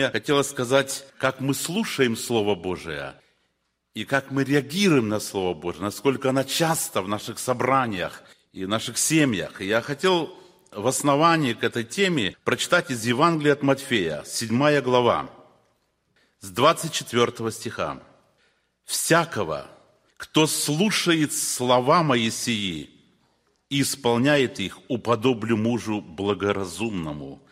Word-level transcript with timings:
сегодня 0.00 0.12
хотелось 0.12 0.48
сказать, 0.48 1.04
как 1.18 1.40
мы 1.40 1.52
слушаем 1.52 2.16
Слово 2.16 2.54
Божие 2.54 3.14
и 3.92 4.06
как 4.06 4.30
мы 4.30 4.44
реагируем 4.44 5.08
на 5.10 5.20
Слово 5.20 5.52
Божие, 5.52 5.82
насколько 5.82 6.30
оно 6.30 6.42
часто 6.42 7.02
в 7.02 7.08
наших 7.08 7.38
собраниях 7.38 8.22
и 8.52 8.64
в 8.64 8.68
наших 8.68 8.96
семьях. 8.96 9.60
И 9.60 9.66
я 9.66 9.82
хотел 9.82 10.34
в 10.72 10.86
основании 10.86 11.52
к 11.52 11.64
этой 11.64 11.84
теме 11.84 12.34
прочитать 12.44 12.90
из 12.90 13.04
Евангелия 13.04 13.52
от 13.52 13.62
Матфея, 13.62 14.22
7 14.24 14.80
глава, 14.80 15.28
с 16.40 16.48
24 16.48 17.50
стиха. 17.50 18.00
«Всякого, 18.86 19.66
кто 20.16 20.46
слушает 20.46 21.34
слова 21.34 22.02
Моисеи 22.02 22.88
и 23.68 23.82
исполняет 23.82 24.60
их, 24.60 24.78
уподоблю 24.88 25.58
мужу 25.58 26.00
благоразумному, 26.00 27.42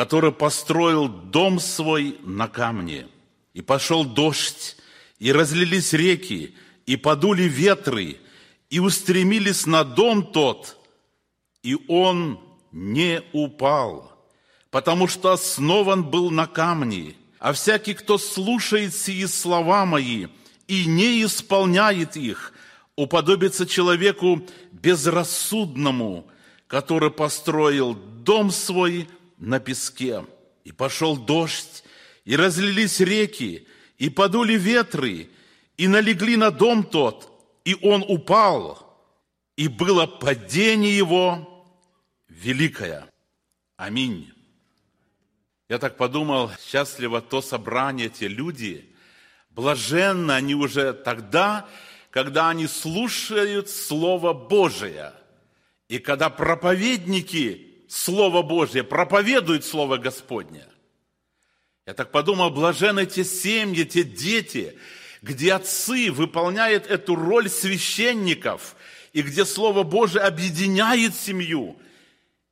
который 0.00 0.32
построил 0.32 1.08
дом 1.08 1.60
свой 1.60 2.16
на 2.24 2.48
камне, 2.48 3.06
и 3.52 3.60
пошел 3.60 4.02
дождь, 4.02 4.78
и 5.18 5.30
разлились 5.30 5.92
реки, 5.92 6.54
и 6.86 6.96
подули 6.96 7.42
ветры, 7.42 8.16
и 8.70 8.78
устремились 8.78 9.66
на 9.66 9.84
дом 9.84 10.22
тот, 10.32 10.78
и 11.62 11.76
он 11.86 12.40
не 12.72 13.20
упал, 13.34 14.10
потому 14.70 15.06
что 15.06 15.32
основан 15.32 16.02
был 16.02 16.30
на 16.30 16.46
камне. 16.46 17.14
А 17.38 17.52
всякий, 17.52 17.92
кто 17.92 18.16
слушает 18.16 18.94
сии 18.94 19.26
слова 19.26 19.84
мои 19.84 20.28
и 20.66 20.86
не 20.86 21.22
исполняет 21.22 22.16
их, 22.16 22.54
уподобится 22.96 23.66
человеку 23.66 24.48
безрассудному, 24.72 26.26
который 26.68 27.10
построил 27.10 27.92
дом 27.94 28.50
свой 28.50 29.06
на 29.40 29.58
песке. 29.58 30.24
И 30.62 30.70
пошел 30.70 31.16
дождь, 31.16 31.82
и 32.24 32.36
разлились 32.36 33.00
реки, 33.00 33.66
и 33.98 34.08
подули 34.08 34.54
ветры, 34.54 35.28
и 35.76 35.88
налегли 35.88 36.36
на 36.36 36.50
дом 36.50 36.84
тот, 36.84 37.26
и 37.64 37.76
он 37.82 38.04
упал, 38.06 38.86
и 39.56 39.66
было 39.66 40.06
падение 40.06 40.96
его 40.96 41.66
великое. 42.28 43.08
Аминь. 43.76 44.32
Я 45.68 45.78
так 45.78 45.96
подумал, 45.96 46.50
счастливо 46.60 47.20
то 47.20 47.40
собрание, 47.40 48.08
те 48.08 48.28
люди, 48.28 48.94
блаженно 49.50 50.36
они 50.36 50.54
уже 50.54 50.92
тогда, 50.92 51.68
когда 52.10 52.50
они 52.50 52.66
слушают 52.66 53.70
Слово 53.70 54.32
Божие. 54.32 55.12
И 55.88 55.98
когда 55.98 56.28
проповедники 56.28 57.69
Слово 57.90 58.42
Божье 58.42 58.84
проповедуют 58.84 59.64
Слово 59.64 59.96
Господне. 59.96 60.64
Я 61.86 61.94
так 61.94 62.12
подумал, 62.12 62.50
блажены 62.50 63.04
те 63.04 63.24
семьи, 63.24 63.84
те 63.84 64.04
дети, 64.04 64.78
где 65.22 65.54
отцы 65.54 66.12
выполняют 66.12 66.86
эту 66.86 67.16
роль 67.16 67.48
священников, 67.48 68.76
и 69.12 69.22
где 69.22 69.44
Слово 69.44 69.82
Божие 69.82 70.22
объединяет 70.22 71.16
семью, 71.16 71.76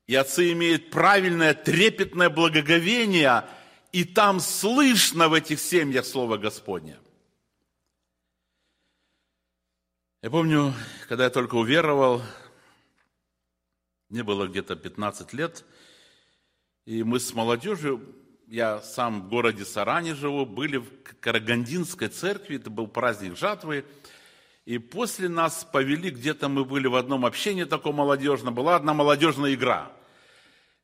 и 0.06 0.14
отцы 0.16 0.52
имеют 0.52 0.90
правильное, 0.90 1.54
трепетное 1.54 2.30
благоговение, 2.30 3.44
и 3.92 4.04
там 4.04 4.40
слышно 4.40 5.28
в 5.28 5.34
этих 5.34 5.60
семьях 5.60 6.04
Слово 6.04 6.36
Господне– 6.36 6.96
Я 10.20 10.30
помню, 10.30 10.74
когда 11.08 11.24
я 11.24 11.30
только 11.30 11.54
уверовал, 11.54 12.22
мне 14.08 14.22
было 14.22 14.46
где-то 14.46 14.76
15 14.76 15.32
лет, 15.32 15.64
и 16.84 17.02
мы 17.02 17.20
с 17.20 17.34
молодежью, 17.34 18.00
я 18.46 18.80
сам 18.80 19.22
в 19.22 19.28
городе 19.28 19.64
Саране 19.64 20.14
живу, 20.14 20.46
были 20.46 20.78
в 20.78 20.86
Карагандинской 21.20 22.08
церкви, 22.08 22.56
это 22.56 22.70
был 22.70 22.88
праздник 22.88 23.36
жатвы, 23.36 23.84
и 24.64 24.78
после 24.78 25.28
нас 25.28 25.66
повели, 25.70 26.10
где-то 26.10 26.48
мы 26.48 26.64
были 26.64 26.86
в 26.86 26.96
одном 26.96 27.26
общении 27.26 27.64
таком 27.64 27.96
молодежном, 27.96 28.54
была 28.54 28.76
одна 28.76 28.94
молодежная 28.94 29.54
игра. 29.54 29.92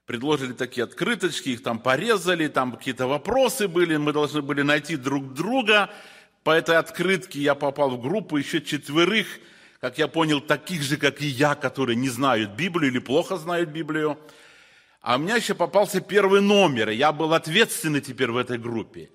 Предложили 0.06 0.52
такие 0.52 0.84
открыточки, 0.84 1.50
их 1.50 1.62
там 1.62 1.78
порезали, 1.78 2.48
там 2.48 2.72
какие-то 2.72 3.06
вопросы 3.06 3.68
были, 3.68 3.96
мы 3.96 4.12
должны 4.12 4.42
были 4.42 4.62
найти 4.62 4.96
друг 4.96 5.34
друга– 5.34 5.90
по 6.44 6.50
этой 6.50 6.76
открытке 6.76 7.40
я 7.40 7.54
попал 7.54 7.90
в 7.90 8.00
группу 8.00 8.36
еще 8.36 8.60
четверых, 8.60 9.26
как 9.84 9.98
я 9.98 10.08
понял, 10.08 10.40
таких 10.40 10.80
же, 10.80 10.96
как 10.96 11.20
и 11.20 11.26
я, 11.26 11.54
которые 11.54 11.94
не 11.94 12.08
знают 12.08 12.52
Библию 12.52 12.90
или 12.90 12.98
плохо 12.98 13.36
знают 13.36 13.68
Библию. 13.68 14.18
А 15.02 15.16
у 15.16 15.18
меня 15.18 15.36
еще 15.36 15.52
попался 15.54 16.00
первый 16.00 16.40
номер, 16.40 16.88
и 16.88 16.96
я 16.96 17.12
был 17.12 17.34
ответственный 17.34 18.00
теперь 18.00 18.30
в 18.30 18.38
этой 18.38 18.56
группе. 18.56 19.10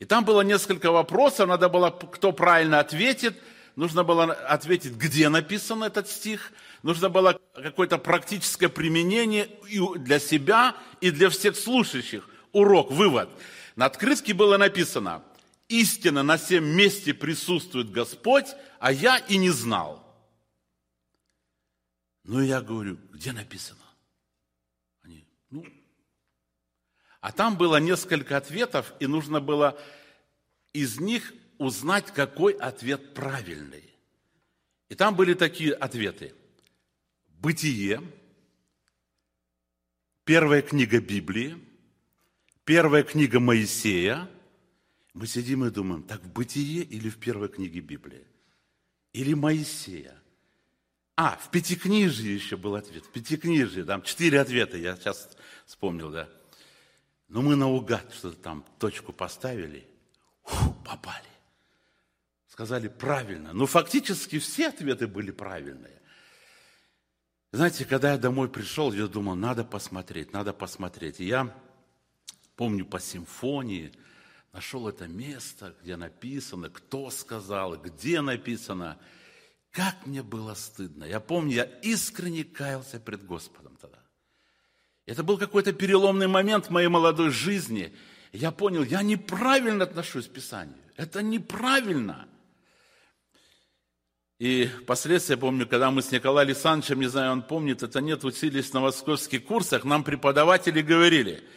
И 0.00 0.04
там 0.04 0.24
было 0.24 0.40
несколько 0.40 0.90
вопросов, 0.90 1.46
надо 1.46 1.68
было, 1.68 1.90
кто 1.90 2.32
правильно 2.32 2.80
ответит, 2.80 3.40
нужно 3.76 4.02
было 4.02 4.32
ответить, 4.32 4.94
где 4.94 5.28
написан 5.28 5.84
этот 5.84 6.08
стих, 6.08 6.50
нужно 6.82 7.10
было 7.10 7.38
какое-то 7.54 7.98
практическое 7.98 8.68
применение 8.68 9.48
для 9.98 10.18
себя, 10.18 10.74
и 11.00 11.12
для 11.12 11.30
всех 11.30 11.54
слушающих. 11.54 12.28
Урок, 12.50 12.90
вывод. 12.90 13.28
На 13.76 13.86
открытке 13.86 14.34
было 14.34 14.56
написано, 14.56 15.22
истинно 15.68 16.24
на 16.24 16.38
всем 16.38 16.64
месте 16.64 17.14
присутствует 17.14 17.92
Господь, 17.92 18.46
а 18.80 18.90
я 18.90 19.18
и 19.18 19.36
не 19.36 19.50
знал. 19.50 20.07
Ну, 22.28 22.42
я 22.42 22.60
говорю, 22.60 22.98
где 23.10 23.32
написано? 23.32 23.80
Они, 25.00 25.24
ну, 25.48 25.64
а 27.20 27.32
там 27.32 27.56
было 27.56 27.78
несколько 27.78 28.36
ответов, 28.36 28.92
и 29.00 29.06
нужно 29.06 29.40
было 29.40 29.80
из 30.74 31.00
них 31.00 31.32
узнать, 31.56 32.12
какой 32.12 32.52
ответ 32.52 33.14
правильный. 33.14 33.82
И 34.90 34.94
там 34.94 35.16
были 35.16 35.32
такие 35.32 35.72
ответы. 35.72 36.34
Бытие, 37.26 38.02
первая 40.24 40.60
книга 40.60 41.00
Библии, 41.00 41.58
первая 42.64 43.04
книга 43.04 43.40
Моисея– 43.40 44.30
мы 45.14 45.26
сидим 45.26 45.64
и 45.64 45.70
думаем, 45.70 46.02
так 46.02 46.22
в 46.22 46.30
Бытие 46.30 46.84
или 46.84 47.08
в 47.08 47.16
первой 47.16 47.48
книге 47.48 47.80
Библии? 47.80 48.24
Или 49.12 49.34
Моисея? 49.34 50.17
А, 51.20 51.36
в 51.36 51.50
Пятикнижии 51.50 52.30
еще 52.30 52.56
был 52.56 52.76
ответ. 52.76 53.04
В 53.04 53.10
Пятикнижии, 53.10 53.82
там 53.82 54.02
четыре 54.02 54.40
ответа, 54.40 54.76
я 54.76 54.94
сейчас 54.94 55.28
вспомнил, 55.66 56.12
да. 56.12 56.28
Но 57.26 57.42
мы 57.42 57.56
наугад 57.56 58.14
что-то 58.14 58.36
там 58.36 58.64
точку 58.78 59.12
поставили, 59.12 59.84
фу, 60.44 60.72
попали. 60.84 61.26
Сказали 62.46 62.86
правильно. 62.86 63.52
Но 63.52 63.66
фактически 63.66 64.38
все 64.38 64.68
ответы 64.68 65.08
были 65.08 65.32
правильные. 65.32 66.00
Знаете, 67.50 67.84
когда 67.84 68.12
я 68.12 68.18
домой 68.18 68.48
пришел, 68.48 68.92
я 68.92 69.08
думал, 69.08 69.34
надо 69.34 69.64
посмотреть, 69.64 70.32
надо 70.32 70.52
посмотреть. 70.52 71.18
И 71.18 71.24
я 71.24 71.52
помню 72.54 72.86
по 72.86 73.00
симфонии– 73.00 73.92
нашел 74.52 74.88
это 74.88 75.06
место, 75.06 75.74
где 75.82 75.96
написано, 75.96 76.68
кто 76.70 77.10
сказал, 77.10 77.76
где 77.76 78.20
написано. 78.20 78.98
Как 79.78 80.06
мне 80.06 80.24
было 80.24 80.54
стыдно. 80.54 81.04
Я 81.04 81.20
помню, 81.20 81.54
я 81.54 81.62
искренне 81.82 82.42
каялся 82.42 82.98
пред 82.98 83.24
Господом 83.24 83.76
тогда. 83.80 84.00
Это 85.06 85.22
был 85.22 85.38
какой-то 85.38 85.72
переломный 85.72 86.26
момент 86.26 86.66
в 86.66 86.70
моей 86.70 86.88
молодой 86.88 87.30
жизни. 87.30 87.94
Я 88.32 88.50
понял, 88.50 88.82
я 88.82 89.02
неправильно 89.02 89.84
отношусь 89.84 90.26
к 90.26 90.32
Писанию. 90.32 90.74
Это 90.96 91.22
неправильно. 91.22 92.26
И 94.40 94.68
впоследствии, 94.82 95.34
я 95.34 95.38
помню, 95.38 95.64
когда 95.64 95.92
мы 95.92 96.02
с 96.02 96.10
Николаем 96.10 96.48
Александровичем, 96.48 96.98
не 96.98 97.06
знаю, 97.06 97.30
он 97.30 97.42
помнит, 97.42 97.84
это 97.84 98.00
нет, 98.00 98.24
учились 98.24 98.72
на 98.72 98.80
московских 98.80 99.44
курсах, 99.44 99.84
нам 99.84 100.02
преподаватели 100.02 100.82
говорили– 100.82 101.44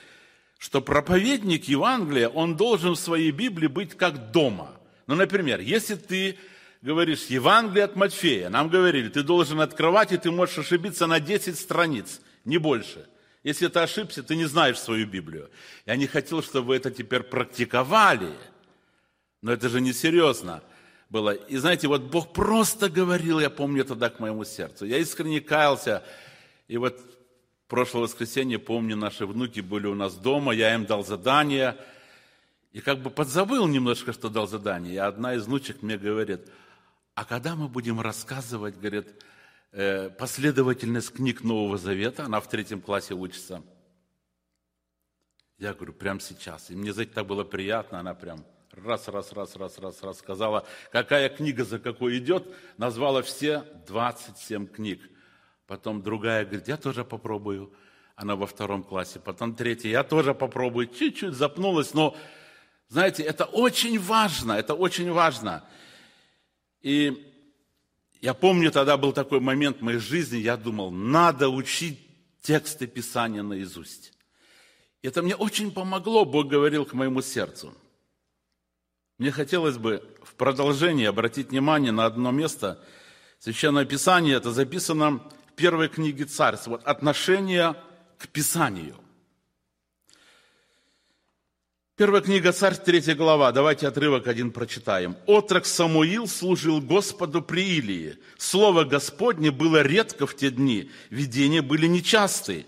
что 0.59 0.79
проповедник 0.79 1.63
Евангелия, 1.63 2.29
он 2.29 2.55
должен 2.55 2.91
в 2.91 2.99
своей 2.99 3.31
Библии 3.31 3.65
быть 3.65 3.97
как 3.97 4.29
дома. 4.29 4.79
Ну, 5.07 5.15
например, 5.15 5.59
если 5.59 5.95
ты 5.95 6.37
говоришь 6.81 7.25
Евангелие 7.25 7.85
от 7.85 7.95
Матфея, 7.95 8.49
нам 8.49 8.69
говорили, 8.69 9.09
ты 9.09 9.23
должен 9.23 9.61
открывать, 9.61 10.11
и 10.11 10.17
ты 10.17 10.31
можешь 10.31 10.57
ошибиться 10.57 11.07
на 11.07 11.19
10 11.19 11.57
страниц, 11.57 12.21
не 12.45 12.57
больше. 12.57 13.07
Если 13.43 13.67
ты 13.67 13.79
ошибся, 13.79 14.21
ты 14.21 14.35
не 14.35 14.45
знаешь 14.45 14.79
свою 14.79 15.07
Библию. 15.07 15.49
Я 15.85 15.95
не 15.95 16.07
хотел, 16.07 16.43
чтобы 16.43 16.69
вы 16.69 16.75
это 16.75 16.91
теперь 16.91 17.23
практиковали, 17.23 18.33
но 19.41 19.51
это 19.51 19.67
же 19.67 19.81
несерьезно 19.81 20.61
было. 21.09 21.31
И 21.33 21.57
знаете, 21.57 21.87
вот 21.87 22.03
Бог 22.03 22.33
просто 22.33 22.89
говорил, 22.89 23.39
я 23.39 23.49
помню 23.49 23.83
тогда 23.83 24.09
к 24.09 24.19
моему 24.19 24.45
сердцу. 24.45 24.85
Я 24.85 24.97
искренне 24.97 25.41
каялся, 25.41 26.03
и 26.67 26.77
вот 26.77 26.99
прошлое 27.67 28.03
воскресенье, 28.03 28.59
помню, 28.59 28.95
наши 28.95 29.25
внуки 29.25 29.59
были 29.59 29.87
у 29.87 29.95
нас 29.95 30.15
дома, 30.15 30.53
я 30.53 30.75
им 30.75 30.85
дал 30.85 31.03
задание, 31.03 31.77
и 32.73 32.79
как 32.79 32.99
бы 32.99 33.09
подзабыл 33.09 33.67
немножко, 33.67 34.13
что 34.13 34.29
дал 34.29 34.47
задание. 34.47 34.93
И 34.93 34.97
одна 34.97 35.33
из 35.33 35.45
внучек 35.45 35.81
мне 35.81 35.97
говорит, 35.97 36.41
а 37.15 37.25
когда 37.25 37.55
мы 37.55 37.67
будем 37.67 37.99
рассказывать, 37.99 38.77
говорит, 38.77 39.07
э, 39.71 40.09
последовательность 40.09 41.13
книг 41.13 41.43
Нового 41.43 41.77
Завета, 41.77 42.25
она 42.25 42.39
в 42.39 42.47
третьем 42.47 42.81
классе 42.81 43.13
учится. 43.13 43.63
Я 45.57 45.73
говорю, 45.73 45.93
прямо 45.93 46.19
сейчас. 46.19 46.71
И 46.71 46.75
мне, 46.75 46.93
знаете, 46.93 47.13
так 47.13 47.27
было 47.27 47.43
приятно, 47.43 47.99
она 47.99 48.13
прям 48.13 48.45
раз, 48.71 49.07
раз, 49.07 49.31
раз, 49.33 49.55
раз, 49.55 49.77
раз, 49.77 50.01
раз 50.01 50.17
сказала, 50.17 50.65
какая 50.91 51.29
книга 51.29 51.63
за 51.63 51.79
какой 51.79 52.17
идет, 52.17 52.47
назвала 52.77 53.21
все 53.21 53.63
27 53.87 54.67
книг. 54.67 55.01
Потом 55.67 56.01
другая 56.01 56.45
говорит, 56.45 56.67
я 56.67 56.77
тоже 56.77 57.05
попробую. 57.05 57.73
Она 58.15 58.35
во 58.35 58.45
втором 58.45 58.83
классе. 58.83 59.19
Потом 59.19 59.55
третья, 59.55 59.89
я 59.89 60.03
тоже 60.03 60.33
попробую. 60.33 60.87
Чуть-чуть 60.87 61.33
запнулась, 61.33 61.93
но, 61.93 62.15
знаете, 62.87 63.23
это 63.23 63.45
очень 63.45 63.99
важно, 63.99 64.53
это 64.53 64.73
очень 64.73 65.11
важно. 65.11 65.63
И 66.81 67.27
я 68.21 68.33
помню, 68.33 68.71
тогда 68.71 68.97
был 68.97 69.13
такой 69.13 69.39
момент 69.39 69.79
в 69.79 69.81
моей 69.81 69.99
жизни, 69.99 70.37
я 70.37 70.57
думал, 70.57 70.91
надо 70.91 71.49
учить 71.49 71.99
тексты 72.41 72.87
Писания 72.87 73.43
наизусть. 73.43 74.13
Это 75.01 75.21
мне 75.21 75.35
очень 75.35 75.71
помогло, 75.71 76.25
Бог 76.25 76.47
говорил 76.47 76.85
к 76.85 76.93
моему 76.93 77.21
сердцу. 77.21 77.73
Мне 79.17 79.31
хотелось 79.31 79.77
бы 79.77 80.03
в 80.23 80.35
продолжении 80.35 81.05
обратить 81.05 81.49
внимание 81.49 81.91
на 81.91 82.05
одно 82.05 82.31
место. 82.31 82.83
Священное 83.39 83.85
Писание, 83.85 84.35
это 84.35 84.51
записано 84.51 85.17
в 85.49 85.53
первой 85.55 85.89
книге 85.89 86.25
Царств. 86.25 86.67
Вот 86.67 86.83
отношение 86.83 87.75
к 88.17 88.27
Писанию. 88.27 88.95
Первая 91.97 92.21
книга 92.21 92.53
Царь, 92.53 92.77
третья 92.77 93.15
глава. 93.15 93.51
Давайте 93.51 93.85
отрывок 93.85 94.25
один 94.25 94.51
прочитаем. 94.51 95.17
«Отрок 95.27 95.65
Самуил 95.65 96.25
служил 96.25 96.79
Господу 96.79 97.41
при 97.41 97.77
Илии. 97.77 98.17
Слово 98.37 98.85
Господне 98.85 99.51
было 99.51 99.81
редко 99.81 100.25
в 100.25 100.35
те 100.35 100.51
дни, 100.51 100.89
видения 101.09 101.61
были 101.61 101.87
нечастые. 101.87 102.65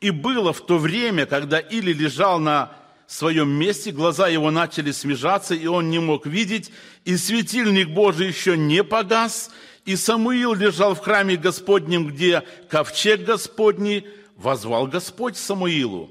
И 0.00 0.10
было 0.10 0.52
в 0.52 0.60
то 0.66 0.76
время, 0.78 1.24
когда 1.24 1.60
Или 1.60 1.92
лежал 1.92 2.40
на 2.40 2.76
своем 3.06 3.48
месте, 3.48 3.92
глаза 3.92 4.26
его 4.28 4.50
начали 4.50 4.90
смежаться, 4.90 5.54
и 5.54 5.66
он 5.66 5.88
не 5.88 6.00
мог 6.00 6.26
видеть, 6.26 6.72
и 7.04 7.16
светильник 7.16 7.90
Божий 7.90 8.26
еще 8.26 8.56
не 8.56 8.82
погас, 8.82 9.52
и 9.84 9.94
Самуил 9.94 10.52
лежал 10.52 10.96
в 10.96 11.00
храме 11.00 11.36
Господнем, 11.36 12.08
где 12.08 12.42
ковчег 12.68 13.24
Господний, 13.24 14.04
возвал 14.36 14.88
Господь 14.88 15.36
Самуилу. 15.36 16.10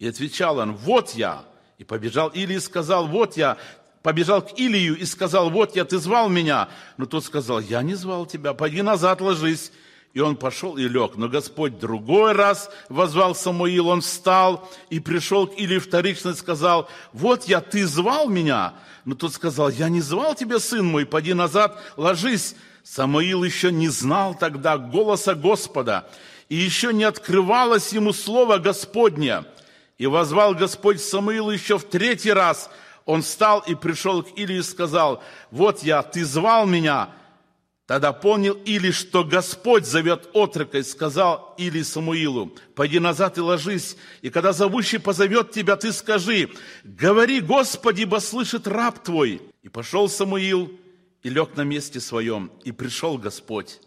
И 0.00 0.08
отвечал 0.08 0.58
он, 0.58 0.74
вот 0.74 1.10
я. 1.10 1.44
И 1.80 1.84
побежал 1.84 2.28
Или 2.28 2.54
и 2.54 2.60
сказал, 2.60 3.06
вот 3.06 3.38
я. 3.38 3.56
Побежал 4.02 4.42
к 4.42 4.58
Илию 4.58 4.98
и 4.98 5.06
сказал, 5.06 5.48
вот 5.48 5.76
я, 5.76 5.86
ты 5.86 5.98
звал 5.98 6.28
меня. 6.28 6.68
Но 6.98 7.06
тот 7.06 7.24
сказал, 7.24 7.58
я 7.58 7.80
не 7.80 7.94
звал 7.94 8.26
тебя, 8.26 8.52
пойди 8.52 8.82
назад 8.82 9.22
ложись. 9.22 9.72
И 10.12 10.20
он 10.20 10.36
пошел 10.36 10.76
и 10.76 10.86
лег. 10.86 11.16
Но 11.16 11.30
Господь 11.30 11.78
другой 11.78 12.32
раз 12.32 12.70
возвал 12.90 13.34
Самуил, 13.34 13.88
он 13.88 14.02
встал 14.02 14.70
и 14.90 15.00
пришел 15.00 15.46
к 15.46 15.58
Или 15.58 15.78
вторично 15.78 16.30
и 16.30 16.34
сказал, 16.34 16.86
вот 17.14 17.44
я, 17.44 17.62
ты 17.62 17.86
звал 17.86 18.28
меня? 18.28 18.74
Но 19.06 19.14
тот 19.14 19.32
сказал, 19.32 19.70
я 19.70 19.88
не 19.88 20.02
звал 20.02 20.34
тебя, 20.34 20.58
сын 20.58 20.84
мой, 20.84 21.06
пойди 21.06 21.32
назад, 21.32 21.82
ложись. 21.96 22.56
Самуил 22.82 23.42
еще 23.42 23.72
не 23.72 23.88
знал 23.88 24.34
тогда 24.34 24.76
голоса 24.76 25.34
Господа, 25.34 26.10
и 26.50 26.56
еще 26.56 26.92
не 26.92 27.04
открывалось 27.04 27.94
ему 27.94 28.12
слово 28.12 28.58
Господне. 28.58 29.44
И 30.00 30.06
возвал 30.06 30.54
Господь 30.54 30.98
Самуилу 30.98 31.50
еще 31.50 31.76
в 31.76 31.84
третий 31.84 32.32
раз. 32.32 32.70
Он 33.04 33.20
встал 33.20 33.60
и 33.66 33.74
пришел 33.74 34.22
к 34.22 34.28
Или 34.34 34.54
и 34.54 34.62
сказал, 34.62 35.22
вот 35.50 35.82
я, 35.82 36.02
ты 36.02 36.24
звал 36.24 36.64
меня, 36.64 37.10
Тогда 37.84 38.14
понял 38.14 38.54
Или, 38.64 38.92
что 38.92 39.24
Господь 39.24 39.84
зовет 39.84 40.30
отрока, 40.32 40.78
и 40.78 40.82
сказал 40.84 41.54
Или 41.58 41.82
Самуилу, 41.82 42.50
пойди 42.74 42.98
назад 42.98 43.36
и 43.36 43.42
ложись, 43.42 43.98
и 44.22 44.30
когда 44.30 44.54
зовущий 44.54 44.98
позовет 44.98 45.50
тебя, 45.50 45.76
ты 45.76 45.92
скажи, 45.92 46.48
говори, 46.82 47.42
Господи, 47.42 48.02
ибо 48.02 48.20
слышит 48.20 48.66
раб 48.66 49.00
твой. 49.00 49.42
И 49.60 49.68
пошел 49.68 50.08
Самуил, 50.08 50.72
и 51.22 51.28
лег 51.28 51.56
на 51.56 51.62
месте 51.62 52.00
своем, 52.00 52.50
и 52.64 52.72
пришел 52.72 53.18
Господь, 53.18 53.80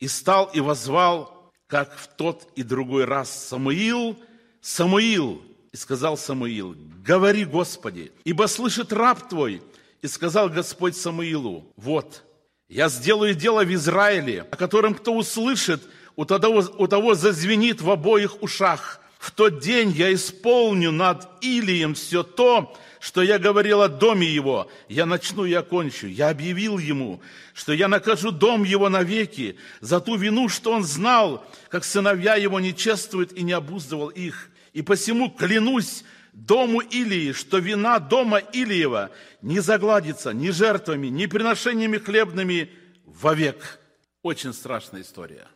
и 0.00 0.08
стал 0.08 0.50
и 0.52 0.58
возвал, 0.58 1.52
как 1.68 1.96
в 1.96 2.08
тот 2.08 2.48
и 2.56 2.64
другой 2.64 3.04
раз, 3.04 3.30
Самуил, 3.30 4.18
Самуил, 4.60 5.42
и 5.72 5.76
сказал 5.76 6.16
Самуил, 6.16 6.76
говори, 7.04 7.44
Господи, 7.44 8.12
ибо 8.24 8.46
слышит 8.46 8.92
раб 8.92 9.28
твой. 9.28 9.62
И 10.02 10.06
сказал 10.06 10.48
Господь 10.48 10.96
Самуилу, 10.96 11.70
вот, 11.76 12.24
я 12.68 12.88
сделаю 12.88 13.34
дело 13.34 13.64
в 13.64 13.74
Израиле, 13.74 14.46
о 14.50 14.56
котором 14.56 14.94
кто 14.94 15.14
услышит, 15.14 15.82
у 16.16 16.24
того, 16.24 16.64
у 16.78 16.86
того 16.86 17.14
зазвенит 17.14 17.80
в 17.80 17.90
обоих 17.90 18.42
ушах. 18.42 19.00
В 19.18 19.30
тот 19.32 19.60
день 19.60 19.90
я 19.90 20.12
исполню 20.14 20.90
над 20.90 21.28
Илием 21.42 21.94
все 21.94 22.22
то, 22.22 22.74
что 23.00 23.22
я 23.22 23.38
говорил 23.38 23.82
о 23.82 23.88
доме 23.88 24.26
его. 24.26 24.70
Я 24.88 25.06
начну 25.06 25.44
и 25.44 25.52
окончу. 25.52 26.06
Я 26.06 26.28
объявил 26.28 26.78
ему, 26.78 27.20
что 27.54 27.72
я 27.72 27.88
накажу 27.88 28.30
дом 28.30 28.62
его 28.62 28.88
навеки 28.88 29.56
за 29.80 30.00
ту 30.00 30.16
вину, 30.16 30.48
что 30.48 30.72
он 30.72 30.84
знал, 30.84 31.44
как 31.68 31.84
сыновья 31.84 32.36
его 32.36 32.60
не 32.60 32.74
чествуют 32.74 33.32
и 33.32 33.42
не 33.42 33.52
обуздывал 33.52 34.08
их. 34.08 34.49
И 34.72 34.82
посему 34.82 35.30
клянусь 35.30 36.04
дому 36.32 36.80
Илии, 36.80 37.32
что 37.32 37.58
вина 37.58 37.98
дома 37.98 38.38
Илиева 38.38 39.10
не 39.42 39.60
загладится 39.60 40.32
ни 40.32 40.50
жертвами, 40.50 41.08
ни 41.08 41.26
приношениями 41.26 41.98
хлебными 41.98 42.70
вовек. 43.04 43.80
Очень 44.22 44.52
страшная 44.52 45.02
история. 45.02 45.48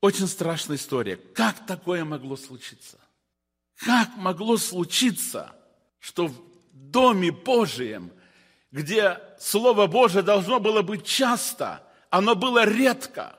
Очень 0.00 0.28
страшная 0.28 0.76
история. 0.76 1.16
Как 1.16 1.66
такое 1.66 2.04
могло 2.04 2.36
случиться? 2.36 2.98
Как 3.76 4.16
могло 4.16 4.56
случиться, 4.56 5.52
что 5.98 6.28
в 6.28 6.34
Доме 6.72 7.32
Божием, 7.32 8.12
где 8.70 9.20
Слово 9.38 9.86
Божие 9.86 10.22
должно 10.22 10.60
было 10.60 10.82
быть 10.82 11.04
часто, 11.04 11.82
оно 12.10 12.34
было 12.34 12.64
редко. 12.64 13.36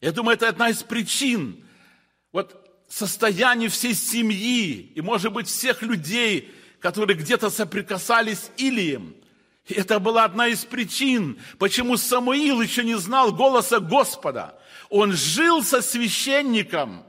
Я 0.00 0.12
думаю, 0.12 0.34
это 0.36 0.48
одна 0.48 0.68
из 0.70 0.82
причин. 0.82 1.64
Вот 2.32 2.61
состояние 2.92 3.70
всей 3.70 3.94
семьи 3.94 4.92
и, 4.94 5.00
может 5.00 5.32
быть, 5.32 5.48
всех 5.48 5.80
людей, 5.80 6.52
которые 6.78 7.16
где-то 7.16 7.48
соприкасались 7.48 8.50
Илием. 8.58 9.14
И 9.66 9.74
это 9.74 9.98
была 9.98 10.24
одна 10.24 10.48
из 10.48 10.64
причин, 10.66 11.38
почему 11.58 11.96
Самуил 11.96 12.60
еще 12.60 12.84
не 12.84 12.98
знал 12.98 13.32
голоса 13.32 13.80
Господа. 13.80 14.58
Он 14.90 15.12
жил 15.12 15.62
со 15.62 15.80
священником, 15.80 17.04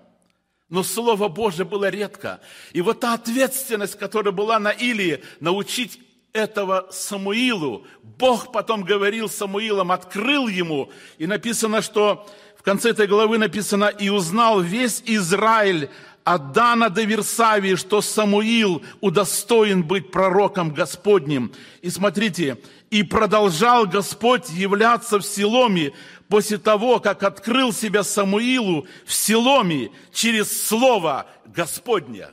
но 0.70 0.84
Слово 0.84 1.28
Божье 1.28 1.66
было 1.66 1.90
редко. 1.90 2.40
И 2.72 2.82
вот 2.82 3.02
та 3.02 3.16
ответственность, 3.16 3.98
которая 3.98 4.32
была 4.32 4.60
на 4.60 4.72
Илии, 4.72 5.22
научить 5.42 6.00
этого 6.32 6.88
Самуилу. 6.92 7.86
Бог 8.02 8.54
потом 8.54 8.84
говорил 8.84 9.28
Самуилом, 9.30 9.92
открыл 9.92 10.48
ему. 10.48 10.92
И 11.18 11.28
написано, 11.28 11.82
что 11.82 12.28
в 12.64 12.66
конце 12.66 12.92
этой 12.92 13.08
главы 13.08 13.38
написано, 13.38 13.88
«И 13.88 14.08
узнал 14.08 14.62
весь 14.62 15.04
Израиль 15.06 15.90
от 16.24 16.54
Дана 16.54 16.88
до 16.88 17.04
Версавии, 17.04 17.76
что 17.76 18.00
Самуил 18.02 18.82
удостоен 19.02 19.84
быть 19.84 20.12
пророком 20.12 20.74
Господним». 20.74 21.52
И 21.82 21.90
смотрите, 21.90 22.58
«И 22.90 23.04
продолжал 23.04 23.86
Господь 23.86 24.50
являться 24.50 25.20
в 25.20 25.24
Силоме 25.24 25.92
после 26.30 26.58
того, 26.58 27.02
как 27.02 27.24
открыл 27.24 27.74
себя 27.74 28.02
Самуилу 28.02 28.88
в 29.06 29.14
Силоме 29.14 29.92
через 30.14 30.66
Слово 30.66 31.28
Господне». 31.46 32.30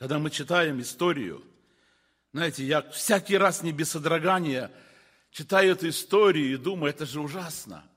Когда 0.00 0.18
мы 0.18 0.30
читаем 0.30 0.80
историю, 0.80 1.44
знаете, 2.32 2.64
я 2.64 2.82
всякий 2.90 3.38
раз 3.38 3.62
не 3.62 3.70
без 3.70 3.90
содрогания 3.90 4.72
читаю 5.30 5.70
эту 5.70 5.88
историю 5.88 6.54
и 6.54 6.56
думаю, 6.56 6.90
это 6.90 7.06
же 7.06 7.20
ужасно– 7.20 7.84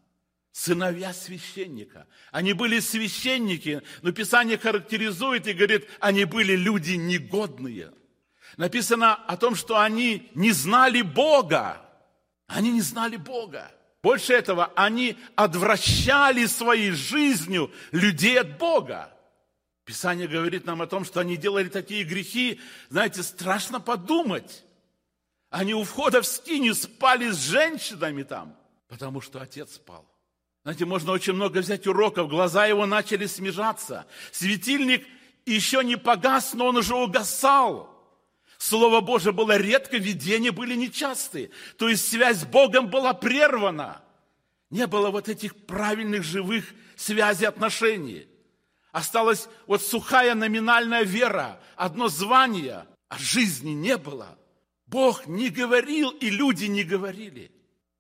сыновья 0.52 1.14
священника. 1.14 2.08
Они 2.32 2.54
были 2.54 2.80
священники, 2.80 3.82
но 4.02 4.12
Писание 4.12 4.58
характеризует 4.58 5.48
и 5.48 5.54
говорит, 5.54 5.88
они 6.00 6.26
были 6.26 6.56
люди 6.56 6.94
негодные. 6.94 7.92
Написано 8.58 9.16
о 9.16 9.38
том, 9.38 9.56
что 9.56 9.80
они 9.80 10.30
не 10.36 10.52
знали 10.52 11.02
Бога. 11.02 11.82
Они 12.48 12.72
не 12.72 12.82
знали 12.82 13.16
Бога. 13.16 13.72
Больше 14.04 14.34
этого, 14.34 14.74
они 14.76 15.18
отвращали 15.36 16.46
своей 16.48 16.92
жизнью 16.92 17.72
людей 17.92 18.40
от 18.40 18.58
Бога. 18.58 19.16
Писание 19.86 20.28
говорит 20.28 20.66
нам 20.66 20.82
о 20.82 20.88
том, 20.88 21.06
что 21.06 21.20
они 21.20 21.38
делали 21.38 21.70
такие 21.70 22.04
грехи, 22.04 22.60
знаете, 22.90 23.24
страшно 23.24 23.80
подумать. 23.80 24.64
Они 25.50 25.74
у 25.74 25.84
входа 25.84 26.22
в 26.22 26.26
скиню 26.26 26.74
спали 26.74 27.30
с 27.30 27.38
женщинами 27.38 28.24
там, 28.24 28.58
потому 28.88 29.22
что 29.22 29.42
отец 29.42 29.76
спал. 29.76 30.11
Знаете, 30.64 30.86
можно 30.86 31.12
очень 31.12 31.34
много 31.34 31.60
взять 31.60 31.88
уроков. 31.88 32.30
Глаза 32.30 32.66
его 32.68 32.86
начали 32.86 33.26
смежаться. 33.26 34.06
Светильник 34.32 35.06
еще 35.46 35.84
не 35.84 35.96
погас, 35.96 36.54
но 36.54 36.68
он 36.68 36.78
уже 36.78 36.96
угасал. 36.96 37.90
Слово 38.58 39.02
Божие 39.02 39.34
было 39.34 39.58
редко, 39.58 39.98
видения 39.98 40.52
были 40.52 40.76
нечастые. 40.76 41.50
То 41.78 41.90
есть 41.90 42.08
связь 42.08 42.42
с 42.42 42.46
Богом 42.46 42.90
была 42.90 43.14
прервана. 43.14 44.04
Не 44.70 44.86
было 44.86 45.10
вот 45.10 45.30
этих 45.30 45.56
правильных 45.66 46.24
живых 46.24 46.66
связей 46.96 47.46
отношений. 47.46 48.28
Осталась 48.92 49.50
вот 49.66 49.82
сухая 49.82 50.36
номинальная 50.36 51.04
вера, 51.04 51.60
одно 51.76 52.08
звание, 52.08 52.86
а 53.10 53.18
жизни 53.18 53.72
не 53.72 53.98
было. 53.98 54.38
Бог 54.86 55.26
не 55.26 55.50
говорил, 55.50 56.12
и 56.12 56.30
люди 56.30 56.66
не 56.66 56.84
говорили. 56.84 57.52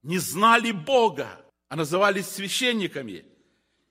Не 0.03 0.19
знали 0.19 0.71
Бога, 0.71 1.41
а 1.71 1.77
назывались 1.77 2.27
священниками. 2.27 3.23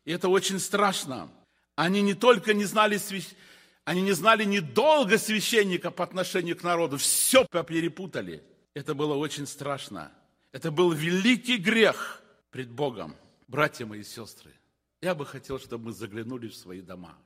И 0.05 0.13
это 0.13 0.29
очень 0.29 0.59
страшно. 0.59 1.31
Они 1.77 2.03
не 2.03 2.13
только 2.13 2.53
не 2.53 2.67
знали 2.67 2.99
священника, 2.99 3.41
они 3.85 4.03
не 4.03 4.13
знали 4.13 4.45
недолго 4.45 5.17
священника 5.17 5.91
по 5.91 6.05
отношению 6.05 6.59
к 6.59 6.63
народу. 6.63 6.99
Все 6.99 7.47
перепутали. 7.47 8.45
Это 8.75 8.95
было 8.95 9.15
очень 9.15 9.47
страшно. 9.47 10.13
Это 10.53 10.71
был 10.71 10.93
великий 10.93 11.57
грех 11.57 12.23
пред 12.51 12.71
Богом. 12.71 13.17
Братья 13.49 13.87
мои 13.87 14.01
и 14.01 14.05
сестры, 14.05 14.53
я 15.01 15.15
бы 15.15 15.25
хотел, 15.25 15.59
чтобы 15.59 15.87
мы 15.87 15.93
заглянули 15.93 16.49
в 16.49 16.55
свои 16.55 16.83
дома. 16.83 17.19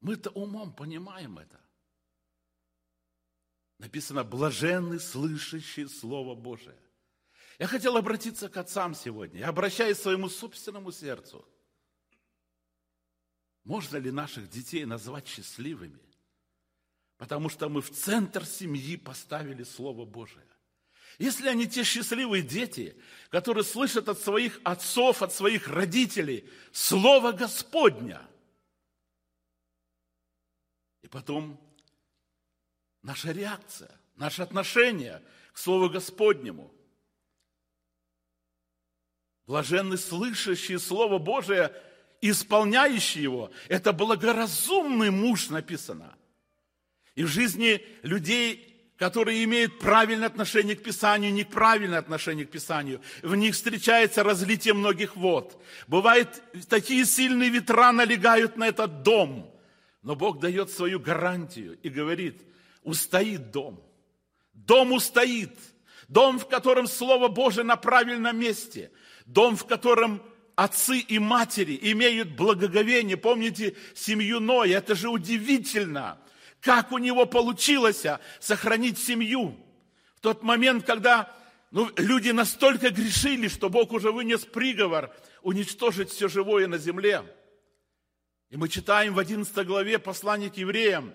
Мы-то 0.00 0.30
умом 0.30 0.72
понимаем 0.72 1.36
это. 1.40 1.58
Написано, 3.80 4.22
блаженны 4.22 5.00
слышащие 5.00 5.88
Слово 5.88 6.36
Божие. 6.36 6.78
Я 7.58 7.66
хотел 7.66 7.96
обратиться 7.96 8.48
к 8.48 8.56
отцам 8.56 8.94
сегодня. 8.94 9.40
Я 9.40 9.48
обращаюсь 9.48 9.98
к 9.98 10.02
своему 10.02 10.28
собственному 10.28 10.92
сердцу– 10.92 11.46
можно 13.68 13.98
ли 13.98 14.10
наших 14.10 14.48
детей 14.48 14.86
назвать 14.86 15.28
счастливыми? 15.28 16.00
Потому 17.18 17.50
что 17.50 17.68
мы 17.68 17.82
в 17.82 17.90
центр 17.90 18.46
семьи 18.46 18.96
поставили 18.96 19.62
Слово 19.62 20.06
Божие. 20.06 20.46
Если 21.18 21.48
они 21.48 21.68
те 21.68 21.84
счастливые 21.84 22.42
дети, 22.42 22.96
которые 23.28 23.64
слышат 23.64 24.08
от 24.08 24.18
своих 24.20 24.58
отцов, 24.64 25.20
от 25.20 25.34
своих 25.34 25.68
родителей 25.68 26.48
Слово 26.72 27.32
Господня, 27.32 28.26
и 31.02 31.08
потом 31.08 31.60
наша 33.02 33.32
реакция, 33.32 34.00
наше 34.16 34.40
отношение 34.40 35.22
к 35.52 35.58
Слову 35.58 35.90
Господнему. 35.90 36.72
Блаженны 39.48 39.96
слышащие 39.96 40.78
Слово 40.78 41.18
Божие– 41.18 41.72
исполняющий 42.20 43.22
его, 43.22 43.50
это 43.68 43.92
благоразумный 43.92 45.10
муж 45.10 45.50
написано. 45.50 46.16
И 47.14 47.24
в 47.24 47.28
жизни 47.28 47.84
людей, 48.02 48.92
которые 48.96 49.44
имеют 49.44 49.78
правильное 49.78 50.26
отношение 50.26 50.76
к 50.76 50.82
Писанию, 50.82 51.32
неправильное 51.32 51.98
отношение 51.98 52.46
к 52.46 52.50
Писанию, 52.50 53.00
в 53.22 53.34
них 53.34 53.54
встречается 53.54 54.22
разлитие 54.22 54.74
многих 54.74 55.16
вод. 55.16 55.62
Бывает, 55.86 56.42
такие 56.68 57.04
сильные 57.04 57.50
ветра 57.50 57.92
налегают 57.92 58.56
на 58.56 58.68
этот 58.68 59.02
дом, 59.02 59.52
но 60.02 60.14
Бог 60.14 60.40
дает 60.40 60.70
свою 60.70 61.00
гарантию 61.00 61.78
и 61.82 61.88
говорит, 61.88 62.42
устоит 62.82 63.50
дом. 63.50 63.82
Дом 64.52 64.92
устоит. 64.92 65.56
Дом, 66.08 66.38
в 66.38 66.48
котором 66.48 66.86
Слово 66.86 67.28
Божие 67.28 67.64
на 67.64 67.76
правильном 67.76 68.38
месте. 68.38 68.90
Дом, 69.28 69.56
в 69.56 69.66
котором 69.66 70.22
отцы 70.56 70.98
и 70.98 71.18
матери 71.18 71.78
имеют 71.82 72.30
благоговение. 72.30 73.18
Помните 73.18 73.76
семью 73.94 74.40
Ноя? 74.40 74.78
Это 74.78 74.94
же 74.94 75.10
удивительно, 75.10 76.18
как 76.60 76.92
у 76.92 76.98
него 76.98 77.26
получилось 77.26 78.04
сохранить 78.40 78.98
семью. 78.98 79.54
В 80.16 80.20
тот 80.20 80.42
момент, 80.42 80.86
когда 80.86 81.30
ну, 81.70 81.90
люди 81.96 82.30
настолько 82.30 82.88
грешили, 82.88 83.48
что 83.48 83.68
Бог 83.68 83.92
уже 83.92 84.12
вынес 84.12 84.46
приговор 84.46 85.14
уничтожить 85.42 86.08
все 86.10 86.28
живое 86.28 86.66
на 86.66 86.78
земле. 86.78 87.22
И 88.48 88.56
мы 88.56 88.70
читаем 88.70 89.12
в 89.12 89.18
11 89.18 89.66
главе 89.66 89.98
послания 89.98 90.48
к 90.48 90.56
евреям, 90.56 91.12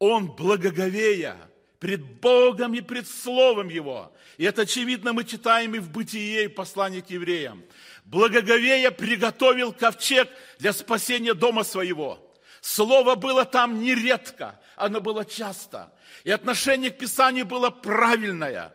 он 0.00 0.34
благоговея 0.34 1.49
пред 1.80 2.20
Богом 2.20 2.74
и 2.74 2.80
пред 2.80 3.08
Словом 3.08 3.68
Его. 3.68 4.14
И 4.36 4.44
это 4.44 4.62
очевидно 4.62 5.12
мы 5.12 5.24
читаем 5.24 5.74
и 5.74 5.80
в 5.80 5.90
Бытие, 5.90 6.44
и 6.44 6.48
в 6.48 6.54
послании 6.54 7.00
к 7.00 7.10
евреям 7.10 7.64
благоговея 8.10 8.90
приготовил 8.90 9.72
ковчег 9.72 10.28
для 10.58 10.72
спасения 10.72 11.32
дома 11.32 11.64
своего. 11.64 12.34
Слово 12.60 13.14
было 13.14 13.44
там 13.44 13.80
нередко, 13.80 14.60
оно 14.76 15.00
было 15.00 15.24
часто. 15.24 15.92
И 16.24 16.30
отношение 16.30 16.90
к 16.90 16.98
Писанию 16.98 17.46
было 17.46 17.70
правильное. 17.70 18.74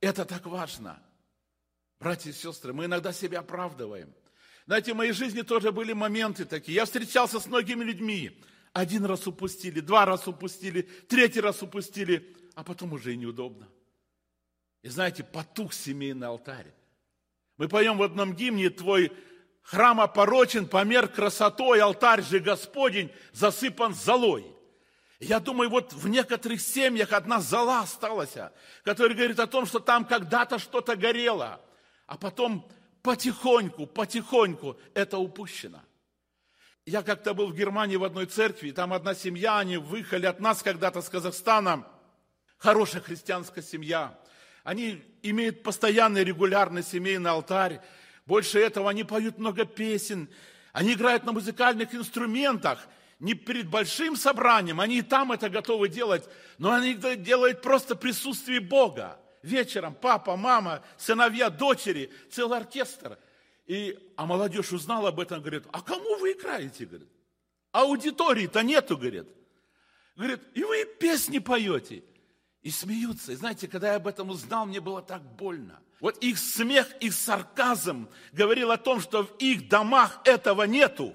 Это 0.00 0.24
так 0.24 0.46
важно. 0.46 1.02
Братья 1.98 2.30
и 2.30 2.34
сестры, 2.34 2.72
мы 2.72 2.84
иногда 2.84 3.12
себя 3.12 3.40
оправдываем. 3.40 4.14
Знаете, 4.66 4.92
в 4.92 4.96
моей 4.96 5.12
жизни 5.12 5.42
тоже 5.42 5.72
были 5.72 5.92
моменты 5.92 6.44
такие. 6.44 6.76
Я 6.76 6.84
встречался 6.84 7.40
с 7.40 7.46
многими 7.46 7.84
людьми. 7.84 8.40
Один 8.74 9.04
раз 9.04 9.24
упустили, 9.28 9.78
два 9.78 10.04
раза 10.04 10.30
упустили, 10.30 10.82
третий 10.82 11.40
раз 11.40 11.62
упустили, 11.62 12.36
а 12.56 12.64
потом 12.64 12.92
уже 12.92 13.14
и 13.14 13.16
неудобно. 13.16 13.68
И 14.82 14.88
знаете, 14.88 15.22
потух 15.22 15.72
семейный 15.72 16.26
алтарь. 16.26 16.74
Мы 17.56 17.68
поем 17.68 17.98
в 17.98 18.02
одном 18.02 18.34
гимне 18.34 18.70
«Твой 18.70 19.12
храм 19.62 20.00
опорочен, 20.00 20.66
помер 20.66 21.06
красотой, 21.06 21.80
алтарь 21.80 22.22
же 22.22 22.40
Господень 22.40 23.12
засыпан 23.32 23.94
золой». 23.94 24.44
Я 25.20 25.38
думаю, 25.38 25.70
вот 25.70 25.92
в 25.92 26.08
некоторых 26.08 26.60
семьях 26.60 27.12
одна 27.12 27.40
зола 27.40 27.82
осталась, 27.82 28.34
которая 28.82 29.16
говорит 29.16 29.38
о 29.38 29.46
том, 29.46 29.66
что 29.66 29.78
там 29.78 30.04
когда-то 30.04 30.58
что-то 30.58 30.96
горело, 30.96 31.60
а 32.08 32.18
потом 32.18 32.68
потихоньку, 33.02 33.86
потихоньку 33.86 34.76
это 34.94 35.18
упущено. 35.18 35.80
Я 36.86 37.02
как-то 37.02 37.32
был 37.32 37.46
в 37.46 37.54
Германии 37.54 37.96
в 37.96 38.04
одной 38.04 38.26
церкви, 38.26 38.70
там 38.70 38.92
одна 38.92 39.14
семья, 39.14 39.58
они 39.58 39.78
выехали 39.78 40.26
от 40.26 40.38
нас 40.38 40.62
когда-то 40.62 41.00
с 41.00 41.08
Казахстана, 41.08 41.86
хорошая 42.58 43.00
христианская 43.00 43.62
семья. 43.62 44.18
Они 44.64 45.02
имеют 45.22 45.62
постоянный, 45.62 46.24
регулярный 46.24 46.82
семейный 46.82 47.30
алтарь. 47.30 47.80
Больше 48.26 48.58
этого, 48.58 48.90
они 48.90 49.02
поют 49.02 49.38
много 49.38 49.64
песен. 49.64 50.28
Они 50.74 50.92
играют 50.92 51.24
на 51.24 51.32
музыкальных 51.32 51.94
инструментах. 51.94 52.86
Не 53.18 53.32
перед 53.32 53.70
большим 53.70 54.14
собранием, 54.14 54.78
они 54.78 54.98
и 54.98 55.02
там 55.02 55.32
это 55.32 55.48
готовы 55.48 55.88
делать, 55.88 56.28
но 56.58 56.72
они 56.72 56.94
это 56.94 57.16
делают 57.16 57.62
просто 57.62 57.94
в 57.94 57.98
присутствии 57.98 58.58
Бога. 58.58 59.18
Вечером 59.42 59.94
папа, 59.94 60.36
мама, 60.36 60.82
сыновья, 60.98 61.48
дочери, 61.48 62.12
целый 62.30 62.58
оркестр. 62.58 63.18
И, 63.66 63.98
а 64.16 64.26
молодежь 64.26 64.72
узнала 64.72 65.08
об 65.08 65.20
этом, 65.20 65.40
говорит, 65.40 65.64
а 65.72 65.80
кому 65.80 66.18
вы 66.18 66.32
играете? 66.32 66.84
Говорит, 66.84 67.08
аудитории-то 67.72 68.62
нету, 68.62 68.96
говорит. 68.96 69.26
Говорит, 70.16 70.42
и 70.54 70.62
вы 70.62 70.84
песни 70.84 71.38
поете. 71.38 72.04
И 72.62 72.70
смеются. 72.70 73.32
И 73.32 73.36
знаете, 73.36 73.68
когда 73.68 73.90
я 73.90 73.96
об 73.96 74.06
этом 74.06 74.30
узнал, 74.30 74.66
мне 74.66 74.80
было 74.80 75.02
так 75.02 75.22
больно. 75.36 75.80
Вот 76.00 76.18
их 76.18 76.38
смех, 76.38 76.90
их 77.00 77.14
сарказм 77.14 78.08
говорил 78.32 78.70
о 78.70 78.78
том, 78.78 79.00
что 79.00 79.24
в 79.24 79.36
их 79.38 79.68
домах 79.68 80.20
этого 80.24 80.64
нету. 80.64 81.14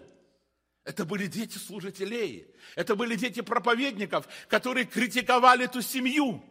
Это 0.84 1.06
были 1.06 1.28
дети 1.28 1.58
служителей. 1.58 2.48
Это 2.76 2.96
были 2.96 3.16
дети 3.16 3.42
проповедников, 3.42 4.28
которые 4.48 4.86
критиковали 4.86 5.66
эту 5.66 5.82
семью, 5.82 6.44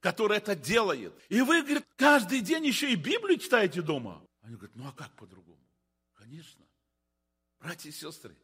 которая 0.00 0.38
это 0.38 0.54
делает. 0.54 1.14
И 1.30 1.40
вы, 1.40 1.62
говорит, 1.62 1.86
каждый 1.96 2.40
день 2.40 2.66
еще 2.66 2.92
и 2.92 2.96
Библию 2.96 3.38
читаете 3.38 3.80
дома. 3.80 4.22
Они 4.50 4.56
говорят, 4.56 4.74
ну 4.74 4.88
а 4.88 4.92
как 4.92 5.14
по-другому? 5.14 5.64
Конечно. 6.14 6.64
Братья 7.60 7.88
и 7.88 7.92
сестры, 7.92 8.34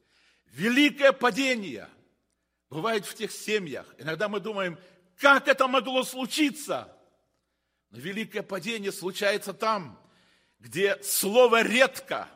великое 0.52 1.10
падение 1.10 1.88
бывает 2.70 3.04
в 3.04 3.12
тех 3.16 3.32
семьях. 3.32 3.92
Иногда 3.98 4.28
мы 4.28 4.38
думаем, 4.38 4.78
как 5.18 5.48
это 5.48 5.66
могло 5.66 6.04
случиться? 6.04 6.96
Но 7.90 7.98
великое 7.98 8.44
падение 8.44 8.92
случается 8.92 9.52
там, 9.52 10.00
где 10.60 10.96
слово 11.02 11.64
редко, 11.64 12.28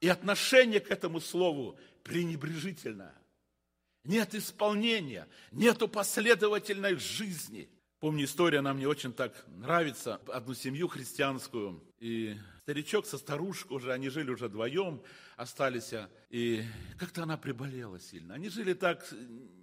и 0.00 0.08
отношение 0.08 0.80
к 0.80 0.90
этому 0.90 1.20
слову 1.20 1.78
пренебрежительное. 2.02 3.14
Нет 4.02 4.34
исполнения, 4.34 5.28
нету 5.52 5.86
последовательной 5.86 6.96
жизни. 6.96 7.70
Помню, 8.00 8.24
история, 8.24 8.58
она 8.58 8.74
мне 8.74 8.88
очень 8.88 9.12
так 9.12 9.46
нравится. 9.46 10.20
Одну 10.26 10.54
семью 10.54 10.88
христианскую, 10.88 11.80
и 12.00 12.36
старичок 12.70 13.04
со 13.04 13.18
старушкой 13.18 13.78
уже, 13.78 13.92
они 13.92 14.10
жили 14.10 14.30
уже 14.30 14.46
вдвоем, 14.46 15.02
остались, 15.36 15.92
и 16.30 16.62
как-то 16.98 17.24
она 17.24 17.36
приболела 17.36 17.98
сильно. 17.98 18.34
Они 18.34 18.48
жили 18.48 18.74
так 18.74 19.04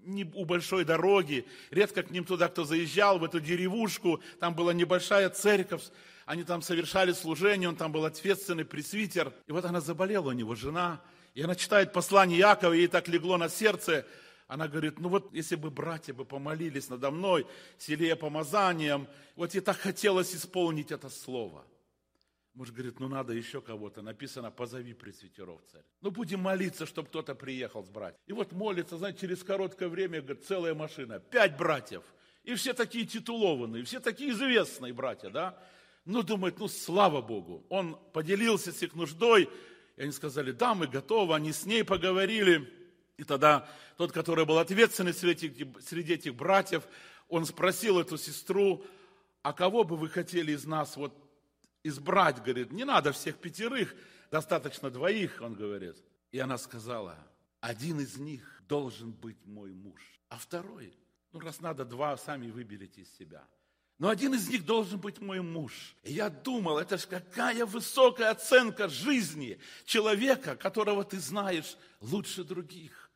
не 0.04 0.26
у 0.26 0.44
большой 0.44 0.84
дороги, 0.84 1.48
редко 1.72 2.04
к 2.04 2.12
ним 2.12 2.26
туда 2.26 2.50
кто 2.50 2.66
заезжал, 2.66 3.18
в 3.18 3.24
эту 3.24 3.40
деревушку, 3.40 4.22
там 4.42 4.56
была 4.56 4.74
небольшая 4.74 5.30
церковь, 5.30 5.84
они 6.26 6.44
там 6.44 6.62
совершали 6.62 7.14
служение, 7.14 7.70
он 7.70 7.78
там 7.78 7.94
был 7.94 8.04
ответственный 8.04 8.66
пресвитер. 8.66 9.32
И 9.48 9.54
вот 9.54 9.64
она 9.64 9.80
заболела 9.80 10.28
у 10.28 10.34
него, 10.34 10.54
жена, 10.54 11.02
и 11.34 11.42
она 11.42 11.56
читает 11.56 11.94
послание 11.94 12.40
Якова, 12.40 12.74
ей 12.74 12.88
так 12.88 13.08
легло 13.08 13.38
на 13.38 13.48
сердце, 13.48 14.06
она 14.50 14.68
говорит, 14.68 15.00
ну 15.00 15.08
вот 15.08 15.34
если 15.34 15.56
бы 15.56 15.70
братья 15.72 16.14
бы 16.14 16.26
помолились 16.26 16.90
надо 16.90 17.10
мной, 17.10 17.48
селея 17.78 18.18
помазанием, 18.18 19.08
вот 19.38 19.54
ей 19.54 19.62
так 19.62 19.78
хотелось 19.78 20.36
исполнить 20.36 20.92
это 20.92 21.08
слово– 21.08 21.66
Муж 22.58 22.72
говорит, 22.72 23.00
ну 23.00 23.08
надо 23.08 23.34
еще 23.34 23.62
кого-то. 23.62 24.02
Написано, 24.02 24.50
позови 24.50 24.96
пресвитеров, 24.96 25.62
царь. 25.72 25.84
Ну 26.02 26.10
будем 26.10 26.40
молиться, 26.40 26.88
чтобы 26.88 27.08
кто-то 27.08 27.36
приехал 27.36 27.84
с 27.84 27.88
братьев. 27.88 28.20
И 28.26 28.34
вот 28.34 28.52
молится, 28.52 28.98
знаете, 28.98 29.20
через 29.20 29.44
короткое 29.44 29.90
время, 29.90 30.24
говорит, 30.24 30.44
целая 30.44 30.74
машина, 30.74 31.20
пять 31.20 31.56
братьев. 31.56 32.02
И 32.44 32.56
все 32.56 32.74
такие 32.74 33.06
титулованные, 33.06 33.84
все 33.84 34.00
такие 34.00 34.32
известные 34.32 34.92
братья, 34.92 35.30
да? 35.30 35.64
Ну, 36.04 36.24
думает, 36.24 36.58
ну, 36.58 36.68
слава 36.68 37.22
Богу. 37.22 37.64
Он 37.70 37.96
поделился 38.12 38.72
с 38.72 38.82
их 38.82 38.96
нуждой, 38.96 39.52
и 39.96 40.02
они 40.02 40.12
сказали, 40.12 40.52
да, 40.52 40.74
мы 40.74 40.88
готовы. 40.88 41.36
Они 41.36 41.54
с 41.54 41.64
ней 41.64 41.84
поговорили. 41.84 42.74
И 43.18 43.24
тогда 43.24 43.70
тот, 43.98 44.12
который 44.12 44.48
был 44.48 44.58
ответственный 44.58 45.14
среди 45.14 45.46
этих, 45.46 45.68
среди 45.84 46.14
этих 46.14 46.34
братьев, 46.34 46.88
он 47.30 47.46
спросил 47.46 48.00
эту 48.00 48.18
сестру, 48.18 48.84
а 49.44 49.54
кого 49.54 49.84
бы 49.84 49.96
вы 49.96 50.10
хотели 50.10 50.54
из 50.54 50.66
нас 50.66 50.98
вот 50.98 51.27
избрать, 51.84 52.38
говорит, 52.38 52.72
не 52.72 52.86
надо 52.86 53.12
всех 53.12 53.38
пятерых, 53.38 53.96
достаточно 54.32 54.90
двоих, 54.90 55.42
он 55.42 55.54
говорит. 55.54 55.98
И 56.32 56.40
она 56.40 56.58
сказала, 56.58 57.18
один 57.60 58.00
из 58.00 58.18
них 58.18 58.64
должен 58.68 59.12
быть 59.12 59.46
мой 59.46 59.72
муж, 59.72 60.02
а 60.30 60.38
второй, 60.38 60.94
ну 61.32 61.40
раз 61.40 61.62
надо 61.62 61.86
два, 61.86 62.18
сами 62.18 62.50
выберите 62.50 63.02
из 63.02 63.16
себя. 63.18 63.48
Но 64.00 64.10
один 64.10 64.36
из 64.36 64.48
них 64.48 64.64
должен 64.64 65.00
быть 65.00 65.20
мой 65.20 65.42
муж. 65.42 65.96
И 66.04 66.14
я 66.14 66.30
думал, 66.30 66.78
это 66.78 66.98
же 66.98 67.08
какая 67.08 67.66
высокая 67.66 68.30
оценка 68.30 68.88
жизни 68.90 69.60
человека, 69.86 70.56
которого 70.56 71.04
ты 71.04 71.20
знаешь 71.20 71.76
лучше 72.00 72.44
других 72.44 73.07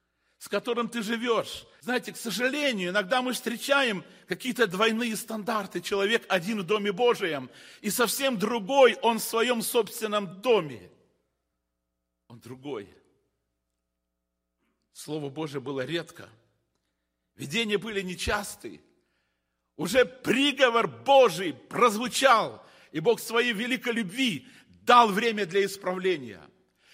с 0.42 0.48
которым 0.48 0.90
ты 0.90 1.04
живешь. 1.04 1.68
Знаете, 1.82 2.12
к 2.12 2.18
сожалению, 2.18 2.90
иногда 2.90 3.22
мы 3.22 3.34
встречаем 3.34 4.04
какие-то 4.28 4.66
двойные 4.66 5.16
стандарты. 5.16 5.82
Человек 5.82 6.26
один 6.30 6.62
в 6.62 6.64
Доме 6.64 6.92
Божьем, 6.92 7.48
и 7.82 7.92
совсем 7.92 8.40
другой 8.40 8.96
он 9.04 9.20
в 9.20 9.24
своем 9.24 9.62
собственном 9.62 10.42
доме. 10.42 10.90
Он 12.28 12.40
другой. 12.40 12.90
Слово 14.94 15.30
Божие 15.30 15.62
было 15.62 15.86
редко. 15.86 16.28
Видения 17.36 17.78
были 17.78 18.02
нечастые. 18.02 18.82
Уже 19.78 20.06
приговор 20.06 20.88
Божий 20.88 21.54
прозвучал, 21.54 22.66
и 22.92 23.00
Бог 23.00 23.20
своей 23.20 23.54
великой 23.54 23.94
любви 23.94 24.48
дал 24.88 25.10
время 25.10 25.46
для 25.46 25.66
исправления. 25.66 26.42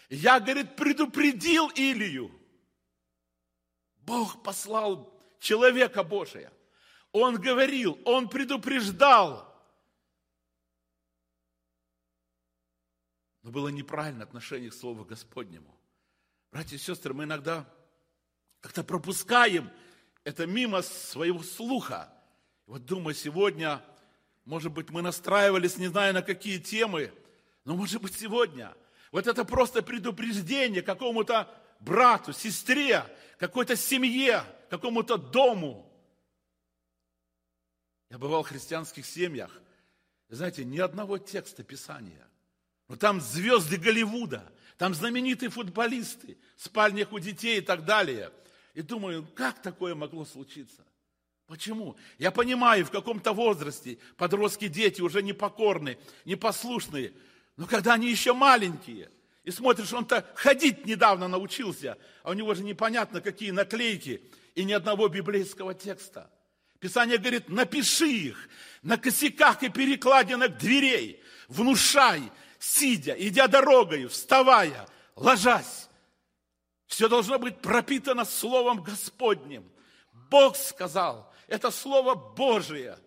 Я, 0.09 0.41
говорит, 0.41 0.75
предупредил 0.75 1.71
Илью, 1.75 2.36
Бог 4.07 4.41
послал 4.41 5.13
человека 5.37 6.01
Божия. 6.01 6.51
Он 7.11 7.35
говорил, 7.35 7.99
он 8.05 8.29
предупреждал. 8.29 9.53
Но 13.43 13.51
было 13.51 13.67
неправильно 13.67 14.23
отношение 14.23 14.69
к 14.69 14.73
Слову 14.73 15.03
Господнему. 15.03 15.77
Братья 16.53 16.77
и 16.77 16.79
сестры, 16.79 17.13
мы 17.13 17.25
иногда 17.25 17.69
как-то 18.61 18.81
пропускаем 18.81 19.69
это 20.23 20.47
мимо 20.47 20.81
своего 20.83 21.43
слуха. 21.43 22.09
Вот 22.65 22.85
думаю, 22.85 23.13
сегодня, 23.13 23.83
может 24.45 24.71
быть, 24.71 24.89
мы 24.89 25.01
настраивались, 25.01 25.77
не 25.77 25.87
знаю 25.87 26.13
на 26.13 26.21
какие 26.21 26.59
темы, 26.59 27.13
но 27.65 27.75
может 27.75 28.01
быть 28.01 28.17
сегодня. 28.17 28.73
Вот 29.11 29.27
это 29.27 29.43
просто 29.43 29.81
предупреждение 29.81 30.81
какому-то 30.81 31.53
брату, 31.79 32.33
сестре, 32.33 33.05
какой-то 33.37 33.75
семье, 33.75 34.43
какому-то 34.69 35.17
дому. 35.17 35.83
Я 38.09 38.17
бывал 38.17 38.43
в 38.43 38.47
христианских 38.49 39.05
семьях. 39.05 39.51
Знаете, 40.29 40.65
ни 40.65 40.79
одного 40.79 41.17
текста 41.17 41.63
Писания. 41.63 42.27
Но 42.87 42.95
там 42.95 43.21
звезды 43.21 43.77
Голливуда, 43.77 44.51
там 44.77 44.93
знаменитые 44.93 45.49
футболисты, 45.49 46.37
в 46.55 46.63
спальнях 46.63 47.11
у 47.11 47.19
детей 47.19 47.59
и 47.59 47.61
так 47.61 47.85
далее. 47.85 48.31
И 48.73 48.81
думаю, 48.81 49.27
как 49.35 49.61
такое 49.61 49.95
могло 49.95 50.25
случиться? 50.25 50.85
Почему? 51.47 51.97
Я 52.17 52.31
понимаю, 52.31 52.85
в 52.85 52.91
каком-то 52.91 53.33
возрасте 53.33 53.99
подростки, 54.17 54.67
дети 54.67 55.01
уже 55.01 55.21
непокорные, 55.21 55.97
непослушные. 56.25 57.13
Но 57.55 57.65
когда 57.65 57.93
они 57.93 58.09
еще 58.09 58.33
маленькие– 58.33 59.11
и 59.47 59.51
смотришь, 59.51 59.93
он-то 59.93 60.29
ходить 60.35 60.85
недавно 60.85 61.29
научился, 61.29 61.97
а 62.23 62.31
у 62.31 62.33
него 62.33 62.53
же 62.53 62.65
непонятно 62.65 63.21
какие 63.21 63.51
наклейки 63.51 64.21
и 64.55 64.65
ни 64.65 64.73
одного 64.73 65.07
библейского 65.07 65.73
текста. 65.73 66.29
Писание 66.81 67.17
говорит, 67.17 67.47
напиши 67.47 68.09
их 68.09 68.49
на 68.81 68.97
косяках 68.97 69.63
и 69.63 69.69
перекладинах 69.69 70.57
дверей, 70.57 71.23
внушай, 71.47 72.29
сидя, 72.59 73.13
идя 73.13 73.47
дорогой, 73.47 74.07
вставая, 74.07 74.85
ложась. 75.15 75.87
Все 76.85 77.07
должно 77.07 77.39
быть 77.39 77.61
пропитано 77.61 78.25
Словом 78.25 78.83
Господним. 78.83 79.71
Бог 80.29 80.57
сказал, 80.57 81.33
это 81.47 81.71
Слово 81.71 82.15
Божие, 82.15 82.99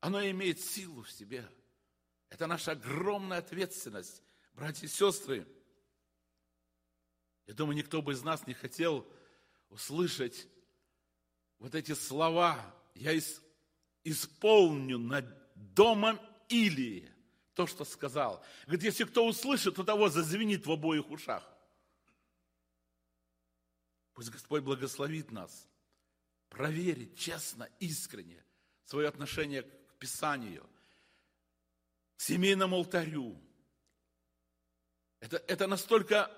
оно 0.00 0.28
имеет 0.28 0.60
силу 0.60 1.04
в 1.04 1.10
себе. 1.12 1.48
Это 2.30 2.48
наша 2.48 2.72
огромная 2.72 3.38
ответственность, 3.38 4.24
братья 4.54 4.88
и 4.88 4.90
сестры. 4.90 5.46
Я 7.48 7.54
думаю, 7.54 7.78
никто 7.78 8.02
бы 8.02 8.12
из 8.12 8.22
нас 8.22 8.46
не 8.46 8.52
хотел 8.52 9.10
услышать 9.70 10.46
вот 11.58 11.74
эти 11.74 11.94
слова. 11.94 12.62
Я 12.94 13.18
исполню 14.04 14.98
над 14.98 15.24
домом 15.54 16.20
Илии 16.50 17.10
то, 17.54 17.66
что 17.66 17.86
сказал. 17.86 18.44
Говорит, 18.66 18.84
если 18.84 19.04
кто 19.04 19.26
услышит, 19.26 19.76
то 19.76 19.82
того 19.82 20.10
зазвенит 20.10 20.66
в 20.66 20.70
обоих 20.70 21.10
ушах. 21.10 21.42
Пусть 24.12 24.28
Господь 24.28 24.62
благословит 24.62 25.30
нас 25.30 25.66
проверить 26.50 27.18
честно, 27.18 27.66
искренне 27.80 28.44
свое 28.84 29.08
отношение 29.08 29.62
к 29.62 29.94
Писанию, 29.98 30.68
к 32.16 32.20
семейному 32.20 32.76
алтарю. 32.76 33.40
Это, 35.20 35.38
это 35.46 35.66
настолько 35.66 36.30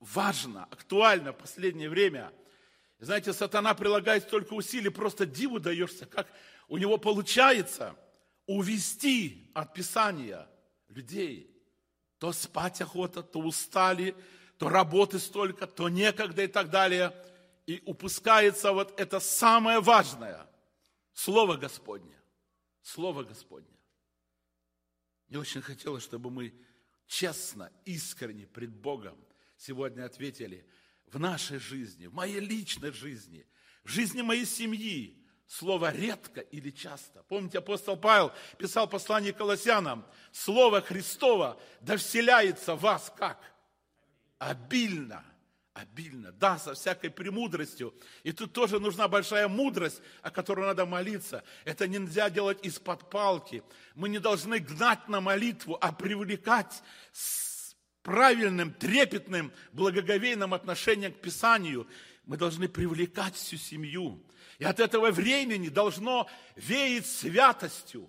важно, 0.00 0.64
актуально 0.64 1.32
в 1.32 1.38
последнее 1.38 1.88
время. 1.88 2.32
Знаете, 2.98 3.32
сатана 3.32 3.74
прилагает 3.74 4.24
столько 4.24 4.54
усилий, 4.54 4.90
просто 4.90 5.26
диву 5.26 5.60
даешься, 5.60 6.06
как 6.06 6.26
у 6.68 6.78
него 6.78 6.98
получается 6.98 7.96
увести 8.46 9.50
от 9.54 9.74
Писания 9.74 10.48
людей. 10.88 11.52
То 12.18 12.32
спать 12.32 12.80
охота, 12.80 13.22
то 13.22 13.40
устали, 13.40 14.16
то 14.58 14.68
работы 14.68 15.18
столько, 15.18 15.66
то 15.66 15.88
некогда 15.88 16.44
и 16.44 16.46
так 16.46 16.70
далее. 16.70 17.12
И 17.66 17.82
упускается 17.84 18.72
вот 18.72 18.98
это 18.98 19.20
самое 19.20 19.80
важное– 19.80 20.46
Слово 21.16 21.56
Господне. 21.56 22.14
Слово 22.82 23.24
Господне. 23.24 23.74
Мне 25.28 25.38
очень 25.38 25.62
хотелось, 25.62 26.04
чтобы 26.04 26.30
мы 26.30 26.54
честно, 27.06 27.72
искренне 27.86 28.46
пред 28.46 28.70
Богом 28.70 29.16
сегодня 29.56 30.04
ответили, 30.04 30.66
в 31.06 31.18
нашей 31.18 31.58
жизни, 31.58 32.06
в 32.06 32.14
моей 32.14 32.40
личной 32.40 32.92
жизни, 32.92 33.46
в 33.84 33.88
жизни 33.88 34.22
моей 34.22 34.44
семьи, 34.44 35.22
слово 35.46 35.92
редко 35.92 36.40
или 36.40 36.70
часто. 36.70 37.22
Помните, 37.24 37.58
апостол 37.58 37.96
Павел 37.96 38.32
писал 38.58 38.88
послание 38.88 39.32
Колоссянам, 39.32 40.06
слово 40.32 40.80
Христово 40.80 41.60
да 41.80 41.96
вселяется 41.96 42.74
в 42.74 42.80
вас 42.80 43.12
как? 43.16 43.40
Обильно, 44.38 45.24
обильно, 45.72 46.32
да, 46.32 46.58
со 46.58 46.74
всякой 46.74 47.10
премудростью. 47.10 47.94
И 48.22 48.32
тут 48.32 48.52
тоже 48.52 48.80
нужна 48.80 49.08
большая 49.08 49.48
мудрость, 49.48 50.02
о 50.22 50.30
которой 50.30 50.66
надо 50.66 50.84
молиться. 50.84 51.44
Это 51.64 51.86
нельзя 51.86 52.28
делать 52.28 52.64
из-под 52.64 53.08
палки. 53.08 53.62
Мы 53.94 54.08
не 54.08 54.18
должны 54.18 54.58
гнать 54.58 55.08
на 55.08 55.20
молитву, 55.20 55.78
а 55.80 55.92
привлекать 55.92 56.82
правильным, 58.06 58.72
трепетным, 58.72 59.52
благоговейным 59.72 60.54
отношением 60.54 61.12
к 61.12 61.20
Писанию, 61.20 61.88
мы 62.24 62.36
должны 62.36 62.68
привлекать 62.68 63.34
всю 63.34 63.56
семью. 63.56 64.24
И 64.60 64.64
от 64.64 64.78
этого 64.78 65.10
времени 65.10 65.68
должно 65.68 66.28
веять 66.54 67.06
святостью, 67.06 68.08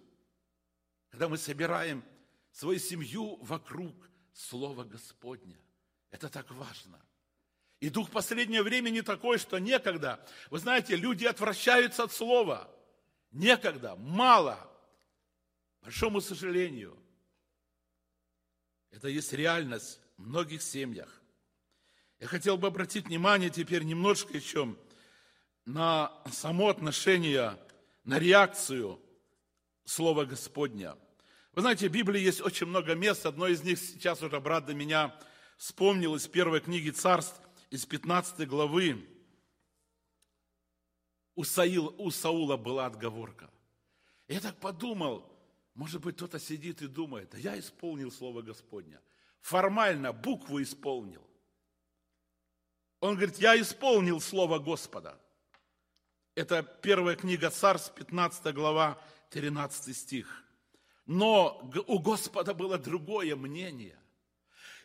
когда 1.09 1.27
мы 1.27 1.39
собираем 1.39 2.03
свою 2.51 2.77
семью 2.77 3.37
вокруг 3.41 3.95
Слова 4.33 4.83
Господня. 4.83 5.57
Это 6.11 6.29
так 6.29 6.51
важно. 6.51 7.03
И 7.79 7.89
дух 7.89 8.11
последнего 8.11 8.61
времени 8.61 9.01
такой, 9.01 9.39
что 9.39 9.57
некогда. 9.57 10.23
Вы 10.51 10.59
знаете, 10.59 10.95
люди 10.95 11.25
отвращаются 11.25 12.03
от 12.03 12.11
Слова. 12.11 12.71
Некогда, 13.31 13.95
мало. 13.95 14.71
Большому 15.81 16.21
сожалению– 16.21 16.95
это 18.91 19.07
есть 19.07 19.33
реальность 19.33 19.99
в 20.17 20.27
многих 20.27 20.61
семьях. 20.61 21.21
Я 22.19 22.27
хотел 22.27 22.57
бы 22.57 22.67
обратить 22.67 23.05
внимание 23.07 23.49
теперь 23.49 23.83
немножко 23.83 24.35
еще 24.35 24.75
на 25.65 26.11
само 26.31 26.69
отношение, 26.69 27.59
на 28.03 28.19
реакцию 28.19 28.99
Слова 29.85 30.25
Господня. 30.25 30.97
Вы 31.53 31.61
знаете, 31.61 31.89
в 31.89 31.91
Библии 31.91 32.21
есть 32.21 32.41
очень 32.41 32.67
много 32.67 32.95
мест. 32.95 33.25
Одно 33.25 33.47
из 33.47 33.63
них 33.63 33.79
сейчас 33.79 34.21
уже 34.23 34.39
брат 34.39 34.65
до 34.65 34.73
меня 34.73 35.15
вспомнил 35.57 36.15
из 36.15 36.27
первой 36.27 36.61
книги 36.61 36.89
Царств, 36.89 37.39
из 37.69 37.85
15 37.85 38.47
главы. 38.47 39.05
У, 41.35 41.43
Саила, 41.43 41.89
у 41.89 42.09
Саула 42.11 42.57
была 42.57 42.85
отговорка. 42.85 43.49
Я 44.27 44.39
так 44.39 44.57
подумал, 44.59 45.36
может 45.77 46.01
быть, 46.01 46.15
кто-то 46.15 46.39
сидит 46.39 46.81
и 46.81 46.87
думает, 46.87 47.29
да 47.29 47.37
я 47.37 47.57
исполнил 47.57 48.11
Слово 48.11 48.41
Господня. 48.41 48.99
Формально 49.41 50.11
букву 50.11 50.59
исполнил. 50.59 51.21
Он 52.99 53.13
говорит, 53.13 53.37
я 53.37 53.61
исполнил 53.61 54.19
Слово 54.19 54.57
Господа. 54.57 55.21
Это 56.33 56.63
первая 56.63 57.15
книга 57.15 57.51
Царств, 57.51 57.93
15 57.93 58.55
глава, 58.55 58.99
13 59.29 59.95
стих. 59.95 60.43
Но 61.05 61.71
у 61.85 61.99
Господа 61.99 62.55
было 62.55 62.79
другое 62.79 63.35
мнение. 63.35 63.99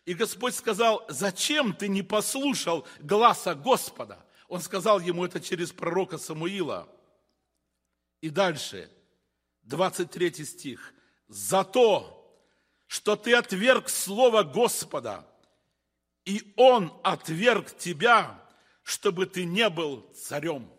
И 0.04 0.12
Господь 0.12 0.54
сказал, 0.54 1.06
зачем 1.08 1.74
ты 1.74 1.88
не 1.88 2.02
послушал 2.02 2.86
гласа 3.00 3.54
Господа? 3.54 4.22
Он 4.46 4.60
сказал 4.60 5.00
ему 5.00 5.24
это 5.24 5.40
через 5.40 5.72
пророка 5.72 6.18
Самуила. 6.18 6.86
И 8.20 8.28
дальше, 8.28 8.90
23 9.62 10.44
стих. 10.44 10.94
За 11.28 11.64
то, 11.64 12.18
что 12.86 13.16
ты 13.16 13.34
отверг 13.34 13.88
слово 13.88 14.42
Господа, 14.42 15.26
и 16.24 16.52
Он 16.56 16.92
отверг 17.02 17.76
тебя, 17.76 18.38
чтобы 18.82 19.26
ты 19.26 19.44
не 19.44 19.68
был 19.70 20.02
царем. 20.14 20.70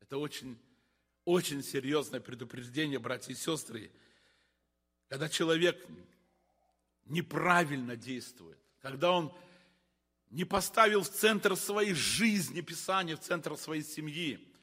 Это 0.00 0.18
очень, 0.18 0.58
очень 1.24 1.62
серьезное 1.62 2.20
предупреждение, 2.20 2.98
братья 2.98 3.32
и 3.32 3.36
сестры. 3.36 3.90
Когда 5.08 5.28
человек 5.28 5.84
неправильно 7.04 7.96
действует, 7.96 8.58
когда 8.80 9.12
он 9.12 9.32
не 10.30 10.44
поставил 10.44 11.02
в 11.02 11.08
центр 11.08 11.56
своей 11.56 11.94
жизни 11.94 12.60
Писание, 12.60 13.16
в 13.16 13.20
центр 13.20 13.56
своей 13.56 13.82
семьи, 13.82 14.55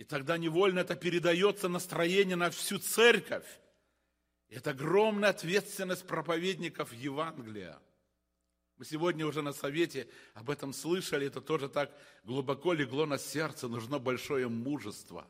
и 0.00 0.04
тогда 0.04 0.38
невольно 0.38 0.78
это 0.78 0.96
передается 0.96 1.68
настроение 1.68 2.34
на 2.34 2.48
всю 2.48 2.78
церковь. 2.78 3.44
Это 4.48 4.70
огромная 4.70 5.28
ответственность 5.28 6.06
проповедников 6.06 6.94
Евангелия. 6.94 7.78
Мы 8.78 8.86
сегодня 8.86 9.26
уже 9.26 9.42
на 9.42 9.52
совете 9.52 10.08
об 10.32 10.48
этом 10.48 10.72
слышали, 10.72 11.26
это 11.26 11.42
тоже 11.42 11.68
так 11.68 11.94
глубоко 12.24 12.72
легло 12.72 13.04
на 13.04 13.18
сердце, 13.18 13.68
нужно 13.68 13.98
большое 13.98 14.48
мужество 14.48 15.28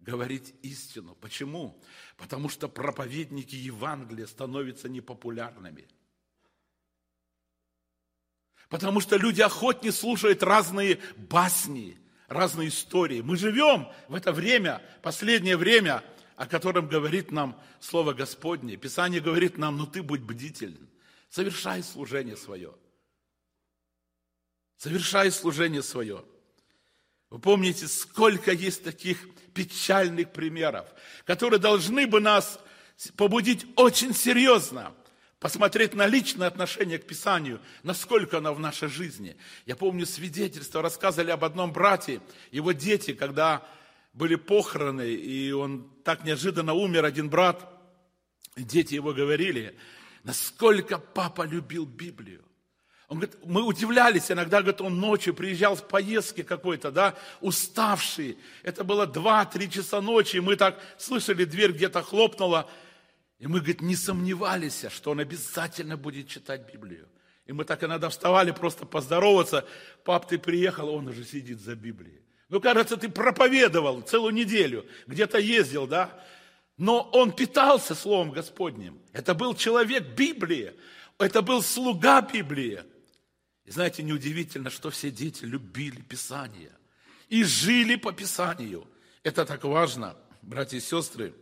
говорить 0.00 0.54
истину. 0.60 1.14
Почему? 1.14 1.82
Потому 2.18 2.50
что 2.50 2.68
проповедники 2.68 3.54
Евангелия 3.54 4.26
становятся 4.26 4.90
непопулярными. 4.90 5.88
Потому 8.68 9.00
что 9.00 9.16
люди 9.16 9.40
охотнее 9.40 9.92
слушают 9.92 10.42
разные 10.42 11.00
басни, 11.16 11.98
разные 12.28 12.68
истории. 12.68 13.20
Мы 13.20 13.36
живем 13.36 13.88
в 14.06 14.14
это 14.14 14.32
время, 14.32 14.80
последнее 15.02 15.56
время– 15.56 16.04
о 16.38 16.46
котором 16.46 16.86
говорит 16.86 17.32
нам 17.32 17.60
Слово 17.80 18.12
Господне. 18.12 18.76
Писание 18.76 19.20
говорит 19.20 19.58
нам, 19.58 19.76
ну 19.76 19.88
ты 19.88 20.04
будь 20.04 20.20
бдителен, 20.20 20.88
совершай 21.28 21.82
служение 21.82 22.36
свое. 22.36 22.72
Совершай 24.76 25.32
служение 25.32 25.82
свое. 25.82 26.24
Вы 27.28 27.40
помните, 27.40 27.88
сколько 27.88 28.52
есть 28.52 28.84
таких 28.84 29.18
печальных 29.52 30.32
примеров, 30.32 30.86
которые 31.24 31.58
должны 31.58 32.06
бы 32.06 32.20
нас 32.20 32.60
побудить 33.16 33.66
очень 33.74 34.14
серьезно 34.14 34.94
посмотреть 35.40 35.94
на 35.94 36.06
личное 36.06 36.48
отношение 36.48 36.98
к 36.98 37.06
Писанию, 37.06 37.60
насколько 37.82 38.38
оно 38.38 38.54
в 38.54 38.60
нашей 38.60 38.88
жизни. 38.88 39.36
Я 39.66 39.76
помню 39.76 40.06
свидетельство, 40.06 40.82
рассказывали 40.82 41.30
об 41.30 41.44
одном 41.44 41.72
брате, 41.72 42.20
его 42.50 42.72
дети, 42.72 43.14
когда 43.14 43.66
были 44.12 44.34
похороны, 44.34 45.08
и 45.08 45.52
он 45.52 45.88
так 46.04 46.24
неожиданно 46.24 46.74
умер, 46.74 47.04
один 47.04 47.30
брат, 47.30 47.72
дети 48.56 48.94
его 48.94 49.12
говорили, 49.12 49.78
насколько 50.24 50.98
папа 50.98 51.42
любил 51.42 51.86
Библию. 51.86 52.44
Он 53.06 53.18
говорит, 53.18 53.38
мы 53.44 53.62
удивлялись, 53.62 54.30
иногда, 54.30 54.60
говорит, 54.60 54.82
он 54.82 55.00
ночью 55.00 55.32
приезжал 55.32 55.78
с 55.78 55.80
поездки 55.80 56.42
какой-то, 56.42 56.90
да, 56.90 57.14
уставший. 57.40 58.36
Это 58.62 58.84
было 58.84 59.06
2-3 59.06 59.70
часа 59.70 60.02
ночи, 60.02 60.36
и 60.36 60.40
мы 60.40 60.56
так 60.56 60.78
слышали, 60.98 61.44
дверь 61.44 61.72
где-то 61.72 62.02
хлопнула, 62.02 62.68
и 63.38 63.46
мы, 63.46 63.58
говорит, 63.58 63.80
не 63.80 63.94
сомневались, 63.94 64.84
что 64.90 65.12
он 65.12 65.20
обязательно 65.20 65.96
будет 65.96 66.28
читать 66.28 66.72
Библию. 66.72 67.08
И 67.46 67.52
мы 67.52 67.64
так 67.64 67.82
иногда 67.84 68.08
вставали 68.08 68.50
просто 68.50 68.84
поздороваться. 68.84 69.64
Пап, 70.04 70.28
ты 70.28 70.38
приехал, 70.38 70.88
он 70.88 71.08
уже 71.08 71.24
сидит 71.24 71.60
за 71.60 71.76
Библией. 71.76 72.20
Ну, 72.48 72.60
кажется, 72.60 72.96
ты 72.96 73.08
проповедовал 73.08 74.00
целую 74.00 74.34
неделю, 74.34 74.86
где-то 75.06 75.38
ездил, 75.38 75.86
да? 75.86 76.22
Но 76.76 77.02
он 77.12 77.32
питался 77.32 77.94
Словом 77.94 78.32
Господним. 78.32 79.00
Это 79.12 79.34
был 79.34 79.54
человек 79.54 80.16
Библии. 80.16 80.74
Это 81.18 81.42
был 81.42 81.62
слуга 81.62 82.20
Библии. 82.20 82.82
И 83.64 83.70
знаете, 83.70 84.02
неудивительно, 84.02 84.70
что 84.70 84.90
все 84.90 85.10
дети 85.10 85.44
любили 85.44 86.00
Писание. 86.00 86.72
И 87.28 87.44
жили 87.44 87.96
по 87.96 88.12
Писанию. 88.12 88.86
Это 89.22 89.44
так 89.44 89.64
важно, 89.64 90.16
братья 90.42 90.76
и 90.76 90.80
сестры. 90.80 91.34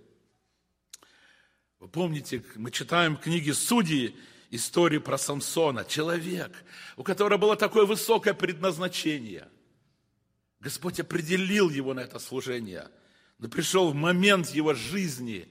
Вы 1.79 1.89
помните, 1.89 2.43
мы 2.57 2.71
читаем 2.71 3.17
книги 3.17 3.51
Судьи, 3.51 4.17
истории 4.51 4.99
про 4.99 5.19
Самсона. 5.19 5.85
Человек, 5.85 6.53
у 6.97 7.03
которого 7.03 7.39
было 7.39 7.57
такое 7.57 7.85
высокое 7.87 8.35
предназначение– 8.35 9.49
Господь 10.61 10.99
определил 10.99 11.71
его 11.71 11.95
на 11.95 12.01
это 12.01 12.19
служение. 12.19 12.89
Но 13.39 13.49
пришел 13.49 13.93
момент 13.93 14.49
его 14.49 14.75
жизни, 14.75 15.47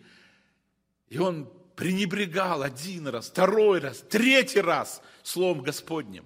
и 1.07 1.17
он 1.19 1.49
пренебрегал 1.75 2.63
один 2.63 3.07
раз, 3.07 3.27
второй 3.27 3.79
раз, 3.79 4.03
третий 4.09 4.61
раз 4.61 5.01
Словом 5.23 5.61
Господним. 5.61 6.25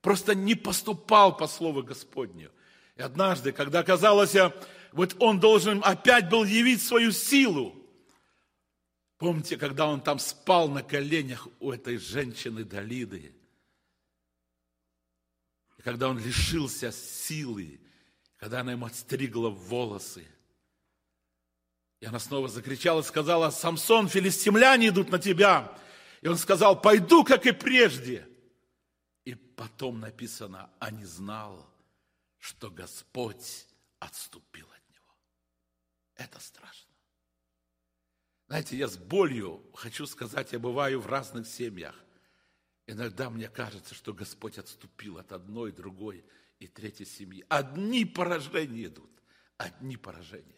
Просто 0.00 0.34
не 0.34 0.56
поступал 0.56 1.36
по 1.36 1.46
Слову 1.46 1.82
Господню. 1.82 2.50
И 2.96 3.02
однажды, 3.02 3.52
когда 3.52 3.80
оказалось, 3.80 4.34
вот 4.92 5.14
он 5.20 5.40
должен 5.40 5.82
опять 5.84 6.28
был 6.28 6.44
явить 6.44 6.82
свою 6.82 7.12
силу, 7.12 7.83
Помните, 9.18 9.56
когда 9.56 9.86
он 9.86 10.00
там 10.00 10.18
спал 10.18 10.68
на 10.68 10.82
коленях 10.82 11.48
у 11.60 11.70
этой 11.70 11.96
женщины 11.96 12.64
Далиды? 12.64 13.34
И 15.78 15.82
когда 15.82 16.08
он 16.08 16.18
лишился 16.18 16.90
силы, 16.92 17.80
когда 18.44 18.60
она 18.60 18.72
ему 18.72 18.86
отстригла 18.86 19.48
волосы. 19.48 20.26
И 22.00 22.06
она 22.06 22.18
снова 22.18 22.48
закричала, 22.48 23.00
сказала, 23.00 23.50
Самсон, 23.50 24.08
филистимляне 24.08 24.88
идут 24.88 25.10
на 25.10 25.18
тебя. 25.18 25.74
И 26.20 26.28
он 26.28 26.36
сказал, 26.36 26.78
пойду, 26.78 27.24
как 27.24 27.46
и 27.46 27.52
прежде. 27.52 28.28
И 29.24 29.34
потом 29.34 30.00
написано, 30.00 30.70
а 30.78 30.90
не 30.90 31.06
знал, 31.06 31.66
что 32.38 32.70
Господь 32.70 33.66
отступил 33.98 34.66
от 34.66 34.94
него. 34.94 35.16
Это 36.16 36.38
страшно. 36.40 36.93
Знаете, 38.54 38.76
я 38.76 38.86
с 38.86 38.96
болью 38.96 39.60
хочу 39.74 40.06
сказать, 40.06 40.52
я 40.52 40.60
бываю 40.60 41.00
в 41.00 41.08
разных 41.08 41.48
семьях. 41.48 41.96
Иногда 42.86 43.28
мне 43.28 43.48
кажется, 43.48 43.96
что 43.96 44.12
Господь 44.12 44.58
отступил 44.58 45.18
от 45.18 45.32
одной, 45.32 45.72
другой 45.72 46.24
и 46.60 46.68
третьей 46.68 47.04
семьи. 47.04 47.44
Одни 47.48 48.04
поражения 48.04 48.84
идут, 48.84 49.10
одни 49.56 49.96
поражения. 49.96 50.54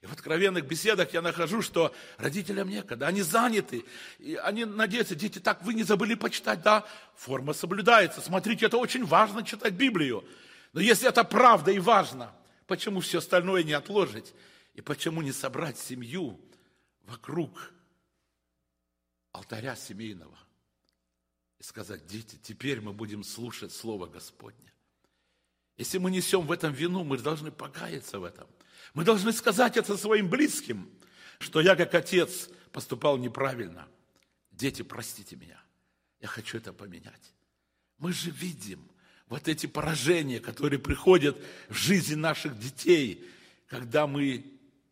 И 0.00 0.06
в 0.06 0.12
откровенных 0.12 0.64
беседах 0.64 1.12
я 1.12 1.22
нахожу, 1.22 1.60
что 1.60 1.92
родителям 2.18 2.68
некогда, 2.68 3.08
они 3.08 3.22
заняты, 3.22 3.84
и 4.20 4.36
они 4.36 4.64
надеются, 4.64 5.16
дети, 5.16 5.40
так 5.40 5.60
вы 5.64 5.74
не 5.74 5.82
забыли 5.82 6.14
почитать, 6.14 6.62
да, 6.62 6.86
форма 7.16 7.52
соблюдается. 7.52 8.20
Смотрите, 8.20 8.66
это 8.66 8.76
очень 8.76 9.04
важно 9.04 9.42
читать 9.42 9.72
Библию. 9.72 10.24
Но 10.72 10.80
если 10.80 11.08
это 11.08 11.24
правда 11.24 11.72
и 11.72 11.80
важно, 11.80 12.32
почему 12.68 13.00
все 13.00 13.18
остальное 13.18 13.64
не 13.64 13.72
отложить? 13.72 14.32
И 14.74 14.80
почему 14.80 15.20
не 15.20 15.32
собрать 15.32 15.78
семью 15.78 16.40
вокруг 17.04 17.72
алтаря 19.32 19.76
семейного? 19.76 20.38
И 21.58 21.62
сказать, 21.62 22.06
дети, 22.06 22.38
теперь 22.42 22.80
мы 22.80 22.92
будем 22.92 23.24
слушать 23.24 23.72
Слово 23.72 24.06
Господне. 24.06 24.72
Если 25.76 25.98
мы 25.98 26.10
несем 26.10 26.46
в 26.46 26.52
этом 26.52 26.72
вину, 26.72 27.04
мы 27.04 27.18
должны 27.18 27.50
покаяться 27.50 28.18
в 28.20 28.24
этом. 28.24 28.48
Мы 28.92 29.04
должны 29.04 29.32
сказать 29.32 29.76
это 29.76 29.96
своим 29.96 30.28
близким, 30.28 30.88
что 31.38 31.60
я 31.60 31.74
как 31.74 31.94
отец 31.94 32.48
поступал 32.70 33.16
неправильно. 33.16 33.88
Дети, 34.50 34.82
простите 34.82 35.36
меня, 35.36 35.60
я 36.20 36.28
хочу 36.28 36.58
это 36.58 36.72
поменять. 36.72 37.32
Мы 37.98 38.12
же 38.12 38.30
видим 38.30 38.88
вот 39.26 39.48
эти 39.48 39.66
поражения, 39.66 40.38
которые 40.38 40.78
приходят 40.78 41.36
в 41.68 41.74
жизни 41.74 42.14
наших 42.14 42.58
детей, 42.58 43.28
когда 43.66 44.06
мы 44.06 44.44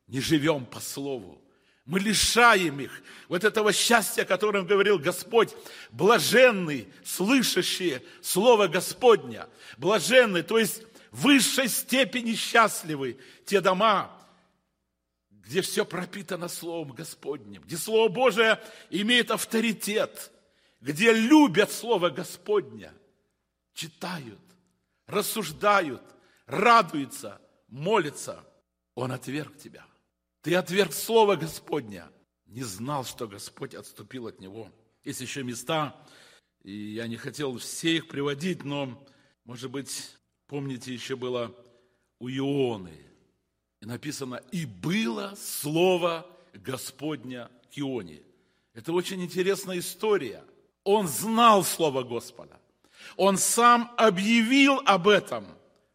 не 0.08 0.20
живем 0.20 0.66
по 0.66 0.80
слову. 0.80 1.40
Мы 1.84 1.98
лишаем 1.98 2.80
их 2.80 3.02
вот 3.28 3.42
этого 3.42 3.72
счастья, 3.72 4.22
о 4.22 4.26
котором 4.26 4.66
говорил 4.66 4.98
Господь. 4.98 5.54
Блаженный, 5.90 6.88
слышащие 7.04 8.02
Слово 8.20 8.68
Господня. 8.68 9.48
Блаженный, 9.78 10.42
то 10.42 10.58
есть 10.58 10.82
в 11.10 11.22
высшей 11.22 11.68
степени 11.68 12.34
счастливы 12.34 13.18
те 13.44 13.60
дома, 13.60 14.16
где 15.30 15.60
все 15.60 15.84
пропитано 15.84 16.48
Словом 16.48 16.92
Господним, 16.92 17.62
где 17.62 17.76
Слово 17.76 18.08
Божие 18.08 18.60
имеет 18.90 19.32
авторитет, 19.32 20.30
где 20.80 21.12
любят 21.12 21.72
Слово 21.72 22.10
Господня, 22.10 22.94
читают, 23.74 24.40
рассуждают, 25.06 26.02
радуются, 26.46 27.40
молятся. 27.66 28.44
Он 28.94 29.10
отверг 29.10 29.56
тебя. 29.58 29.84
Ты 30.42 30.56
отверг 30.56 30.92
Слово 30.92 31.36
Господня. 31.36 32.10
Не 32.46 32.64
знал, 32.64 33.04
что 33.04 33.28
Господь 33.28 33.74
отступил 33.74 34.26
от 34.26 34.40
него. 34.40 34.70
Есть 35.04 35.20
еще 35.20 35.42
места, 35.44 35.96
и 36.62 36.72
я 36.72 37.06
не 37.06 37.16
хотел 37.16 37.56
все 37.58 37.96
их 37.96 38.08
приводить, 38.08 38.64
но, 38.64 39.02
может 39.44 39.70
быть, 39.70 40.16
помните, 40.48 40.92
еще 40.92 41.16
было 41.16 41.54
у 42.18 42.28
Ионы. 42.28 42.98
И 43.80 43.86
написано, 43.86 44.42
и 44.50 44.66
было 44.66 45.34
Слово 45.36 46.26
Господня 46.52 47.48
к 47.72 47.78
Ионе. 47.78 48.22
Это 48.74 48.92
очень 48.92 49.22
интересная 49.22 49.78
история. 49.78 50.44
Он 50.84 51.06
знал 51.06 51.64
Слово 51.64 52.02
Господа. 52.02 52.60
Он 53.16 53.38
сам 53.38 53.92
объявил 53.96 54.80
об 54.86 55.06
этом. 55.08 55.46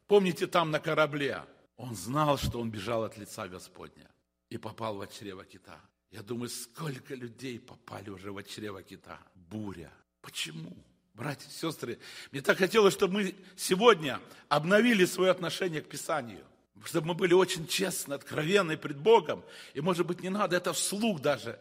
Помните, 0.07 0.47
там 0.47 0.71
на 0.71 0.79
корабле. 0.79 1.43
Он 1.75 1.95
знал, 1.95 2.37
что 2.37 2.59
он 2.59 2.71
бежал 2.71 3.03
от 3.03 3.17
лица 3.17 3.47
Господня 3.47 4.09
и 4.49 4.57
попал 4.57 4.97
в 4.97 5.07
чрево 5.07 5.43
кита. 5.45 5.79
Я 6.11 6.21
думаю, 6.21 6.49
сколько 6.49 7.15
людей 7.15 7.59
попали 7.59 8.09
уже 8.09 8.31
в 8.31 8.43
чрево 8.43 8.81
кита. 8.81 9.19
Буря. 9.35 9.91
Почему? 10.21 10.75
Братья 11.13 11.49
и 11.49 11.51
сестры, 11.51 11.99
мне 12.31 12.41
так 12.41 12.57
хотелось, 12.57 12.93
чтобы 12.93 13.15
мы 13.15 13.35
сегодня 13.55 14.21
обновили 14.49 15.05
свое 15.05 15.31
отношение 15.31 15.81
к 15.81 15.89
Писанию. 15.89 16.45
Чтобы 16.85 17.07
мы 17.07 17.13
были 17.15 17.33
очень 17.33 17.67
честны, 17.67 18.13
откровенны 18.13 18.77
пред 18.77 18.97
Богом. 18.97 19.43
И, 19.73 19.81
может 19.81 20.05
быть, 20.05 20.21
не 20.21 20.29
надо 20.29 20.55
это 20.55 20.73
вслух 20.73 21.21
даже. 21.21 21.59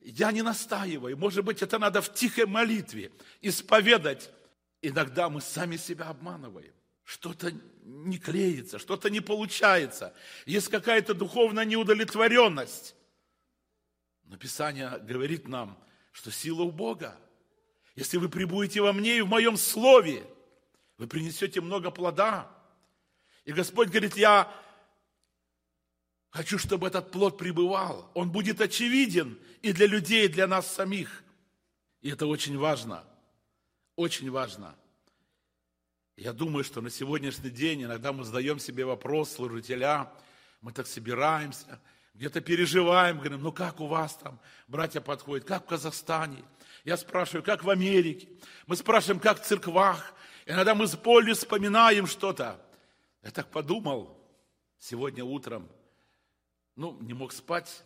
Я 0.00 0.32
не 0.32 0.42
настаиваю. 0.42 1.18
Может 1.18 1.44
быть, 1.44 1.60
это 1.60 1.78
надо 1.78 2.00
в 2.00 2.14
тихой 2.14 2.46
молитве 2.46 3.12
исповедать. 3.42 4.30
Иногда 4.80 5.28
мы 5.28 5.42
сами 5.42 5.76
себя 5.76 6.06
обманываем 6.06 6.72
что-то 7.04 7.52
не 7.82 8.18
клеится, 8.18 8.78
что-то 8.78 9.10
не 9.10 9.20
получается, 9.20 10.14
есть 10.46 10.68
какая-то 10.68 11.14
духовная 11.14 11.64
неудовлетворенность. 11.64 12.96
Но 14.24 14.36
Писание 14.38 14.98
говорит 15.00 15.46
нам, 15.46 15.78
что 16.12 16.30
сила 16.30 16.62
у 16.62 16.72
Бога. 16.72 17.16
Если 17.94 18.16
вы 18.16 18.28
прибудете 18.28 18.80
во 18.80 18.92
мне 18.92 19.18
и 19.18 19.20
в 19.20 19.28
моем 19.28 19.56
слове, 19.56 20.26
вы 20.96 21.06
принесете 21.06 21.60
много 21.60 21.90
плода. 21.90 22.50
И 23.44 23.52
Господь 23.52 23.88
говорит, 23.88 24.16
я 24.16 24.50
хочу, 26.30 26.58
чтобы 26.58 26.86
этот 26.86 27.10
плод 27.10 27.36
пребывал. 27.36 28.10
Он 28.14 28.32
будет 28.32 28.60
очевиден 28.60 29.38
и 29.60 29.72
для 29.72 29.86
людей, 29.86 30.24
и 30.24 30.28
для 30.28 30.46
нас 30.46 30.72
самих. 30.72 31.22
И 32.00 32.08
это 32.10 32.26
очень 32.26 32.56
важно. 32.56 33.04
Очень 33.94 34.30
важно– 34.30 34.74
я 36.16 36.32
думаю, 36.32 36.64
что 36.64 36.80
на 36.80 36.90
сегодняшний 36.90 37.50
день 37.50 37.84
иногда 37.84 38.12
мы 38.12 38.24
задаем 38.24 38.58
себе 38.58 38.84
вопрос, 38.84 39.32
служителя, 39.32 40.12
мы 40.60 40.72
так 40.72 40.86
собираемся, 40.86 41.80
где-то 42.14 42.40
переживаем, 42.40 43.18
говорим, 43.18 43.42
ну 43.42 43.52
как 43.52 43.80
у 43.80 43.86
вас 43.86 44.14
там, 44.16 44.38
братья 44.68 45.00
подходят, 45.00 45.46
как 45.46 45.64
в 45.64 45.66
Казахстане? 45.66 46.44
Я 46.84 46.96
спрашиваю, 46.96 47.42
как 47.42 47.64
в 47.64 47.70
Америке? 47.70 48.28
Мы 48.66 48.76
спрашиваем, 48.76 49.20
как 49.20 49.40
в 49.42 49.44
церквах? 49.44 50.14
Иногда 50.46 50.74
мы 50.74 50.86
с 50.86 50.96
болью 50.96 51.34
вспоминаем 51.34 52.06
что-то. 52.06 52.60
Я 53.22 53.30
так 53.30 53.50
подумал 53.50 54.16
сегодня 54.78 55.24
утром, 55.24 55.68
ну, 56.76 56.96
не 57.00 57.14
мог 57.14 57.32
спать, 57.32 57.82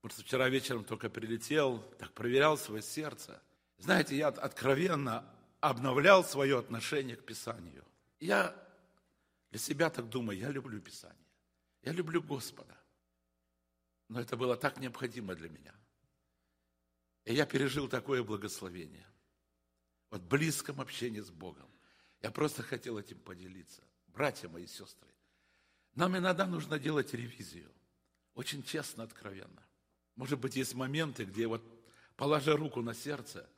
потому 0.00 0.22
вчера 0.24 0.48
вечером 0.48 0.84
только 0.84 1.10
прилетел, 1.10 1.78
так 1.98 2.12
проверял 2.12 2.56
свое 2.56 2.82
сердце. 2.82 3.40
Знаете, 3.76 4.16
я 4.16 4.28
откровенно 4.28 5.24
обновлял 5.60 6.24
свое 6.24 6.58
отношение 6.58 7.16
к 7.16 7.24
Писанию. 7.24 7.84
Я 8.20 8.54
для 9.50 9.58
себя 9.58 9.90
так 9.90 10.08
думаю, 10.08 10.38
я 10.38 10.50
люблю 10.50 10.80
Писание. 10.80 11.16
Я 11.82 11.92
люблю 11.92 12.22
Господа. 12.22 12.76
Но 14.08 14.20
это 14.20 14.36
было 14.36 14.56
так 14.56 14.78
необходимо 14.78 15.34
для 15.34 15.48
меня. 15.48 15.74
И 17.24 17.34
я 17.34 17.46
пережил 17.46 17.88
такое 17.88 18.22
благословение. 18.22 19.06
Вот 20.10 20.22
близком 20.22 20.80
общении 20.80 21.20
с 21.20 21.30
Богом. 21.30 21.68
Я 22.20 22.30
просто 22.30 22.62
хотел 22.62 22.98
этим 22.98 23.18
поделиться. 23.20 23.82
Братья 24.06 24.48
мои 24.48 24.66
сестры, 24.66 25.10
нам 25.94 26.16
иногда 26.16 26.46
нужно 26.46 26.78
делать 26.78 27.12
ревизию. 27.12 27.70
Очень 28.34 28.62
честно, 28.62 29.04
откровенно. 29.04 29.62
Может 30.16 30.40
быть, 30.40 30.56
есть 30.56 30.74
моменты, 30.74 31.24
где 31.24 31.46
вот, 31.46 31.62
положа 32.16 32.56
руку 32.56 32.80
на 32.82 32.94
сердце– 32.94 33.48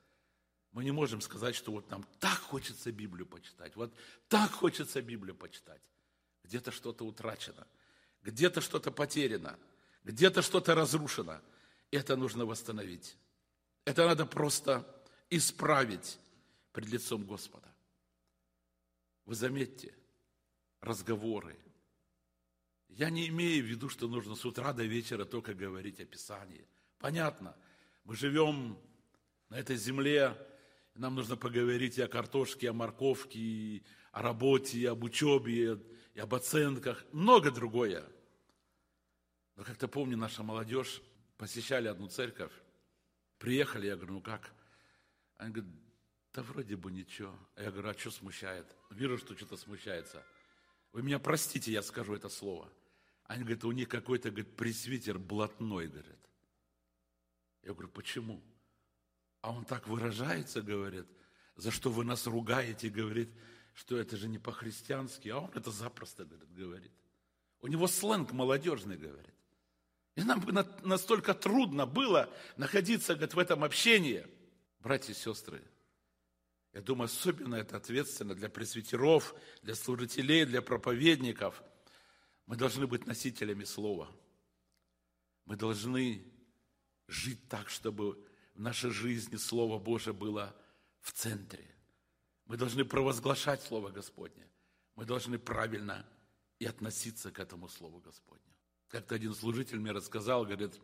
мы 0.72 0.84
не 0.84 0.92
можем 0.92 1.20
сказать, 1.20 1.54
что 1.54 1.72
вот 1.72 1.90
нам 1.90 2.04
так 2.20 2.38
хочется 2.38 2.92
Библию 2.92 3.26
почитать, 3.26 3.74
вот 3.76 3.92
так 4.28 4.50
хочется 4.50 5.02
Библию 5.02 5.34
почитать. 5.34 5.82
Где-то 6.44 6.70
что-то 6.70 7.04
утрачено, 7.04 7.66
где-то 8.22 8.60
что-то 8.60 8.90
потеряно, 8.90 9.58
где-то 10.04 10.42
что-то 10.42 10.74
разрушено. 10.74 11.40
Это 11.90 12.16
нужно 12.16 12.46
восстановить. 12.46 13.16
Это 13.84 14.06
надо 14.06 14.26
просто 14.26 14.86
исправить 15.28 16.18
пред 16.72 16.88
лицом 16.88 17.24
Господа. 17.24 17.68
Вы 19.26 19.34
заметьте, 19.34 19.94
разговоры. 20.80 21.58
Я 22.88 23.10
не 23.10 23.28
имею 23.28 23.64
в 23.64 23.66
виду, 23.66 23.88
что 23.88 24.08
нужно 24.08 24.34
с 24.34 24.44
утра 24.44 24.72
до 24.72 24.84
вечера 24.84 25.24
только 25.24 25.54
говорить 25.54 26.00
о 26.00 26.04
Писании. 26.04 26.66
Понятно, 26.98 27.56
мы 28.04 28.16
живем 28.16 28.78
на 29.48 29.58
этой 29.58 29.76
земле, 29.76 30.36
нам 30.94 31.14
нужно 31.14 31.36
поговорить 31.36 31.98
и 31.98 32.02
о 32.02 32.08
картошке, 32.08 32.66
и 32.66 32.68
о 32.68 32.72
морковке, 32.72 33.38
и 33.38 33.82
о 34.12 34.22
работе, 34.22 34.78
и 34.78 34.84
об 34.86 35.04
учебе, 35.04 35.78
и 36.14 36.20
об 36.20 36.34
оценках, 36.34 37.04
много 37.12 37.50
другое. 37.50 38.04
Но 39.56 39.64
как-то 39.64 39.88
помню, 39.88 40.16
наша 40.16 40.42
молодежь 40.42 41.00
посещали 41.36 41.88
одну 41.88 42.08
церковь, 42.08 42.52
приехали, 43.38 43.86
я 43.86 43.96
говорю, 43.96 44.14
ну 44.14 44.20
как? 44.20 44.52
Они 45.36 45.52
говорят, 45.52 45.72
да 46.32 46.42
вроде 46.42 46.76
бы 46.76 46.92
ничего. 46.92 47.36
Я 47.56 47.70
говорю, 47.70 47.88
а 47.88 47.94
что 47.94 48.10
смущает? 48.10 48.66
Вижу, 48.90 49.18
что 49.18 49.36
что-то 49.36 49.56
смущается. 49.56 50.24
Вы 50.92 51.02
меня 51.02 51.18
простите, 51.18 51.72
я 51.72 51.82
скажу 51.82 52.14
это 52.14 52.28
слово. 52.28 52.70
Они 53.24 53.42
говорят, 53.42 53.64
у 53.64 53.72
них 53.72 53.88
какой-то, 53.88 54.30
говорит, 54.30 54.56
пресвитер 54.56 55.18
блатной, 55.18 55.88
говорят. 55.88 56.18
Я 57.62 57.72
говорю, 57.72 57.88
почему? 57.88 58.42
А 59.40 59.52
он 59.52 59.64
так 59.64 59.88
выражается, 59.88 60.60
говорит, 60.62 61.06
за 61.56 61.70
что 61.70 61.90
вы 61.90 62.04
нас 62.04 62.26
ругаете, 62.26 62.88
говорит, 62.88 63.30
что 63.74 63.96
это 63.96 64.16
же 64.16 64.28
не 64.28 64.38
по-христиански, 64.38 65.28
а 65.28 65.38
он 65.38 65.50
это 65.54 65.70
запросто 65.70 66.24
говорит, 66.24 66.52
говорит. 66.52 66.92
У 67.60 67.66
него 67.66 67.86
сленг 67.86 68.32
молодежный, 68.32 68.96
говорит. 68.96 69.34
И 70.16 70.22
нам 70.22 70.44
настолько 70.82 71.34
трудно 71.34 71.86
было 71.86 72.28
находиться, 72.56 73.14
говорит, 73.14 73.34
в 73.34 73.38
этом 73.38 73.64
общении. 73.64 74.26
Братья 74.80 75.12
и 75.12 75.16
сестры, 75.16 75.62
я 76.72 76.80
думаю, 76.80 77.06
особенно 77.06 77.56
это 77.56 77.76
ответственно 77.76 78.34
для 78.34 78.48
пресвитеров, 78.48 79.34
для 79.62 79.74
служителей, 79.74 80.44
для 80.44 80.62
проповедников. 80.62 81.62
Мы 82.46 82.56
должны 82.56 82.86
быть 82.86 83.06
носителями 83.06 83.64
слова. 83.64 84.10
Мы 85.44 85.56
должны 85.56 86.24
жить 87.08 87.48
так, 87.48 87.68
чтобы 87.68 88.24
в 88.54 88.60
нашей 88.60 88.90
жизни 88.90 89.36
Слово 89.36 89.78
Божие 89.78 90.12
было 90.12 90.54
в 91.00 91.12
центре. 91.12 91.66
Мы 92.46 92.56
должны 92.56 92.84
провозглашать 92.84 93.62
Слово 93.62 93.90
Господне. 93.90 94.46
Мы 94.96 95.04
должны 95.04 95.38
правильно 95.38 96.06
и 96.58 96.66
относиться 96.66 97.30
к 97.30 97.38
этому 97.38 97.68
Слову 97.68 98.00
Господню. 98.00 98.42
Как-то 98.88 99.14
один 99.14 99.34
служитель 99.34 99.78
мне 99.78 99.92
рассказал, 99.92 100.44
говорит, 100.44 100.78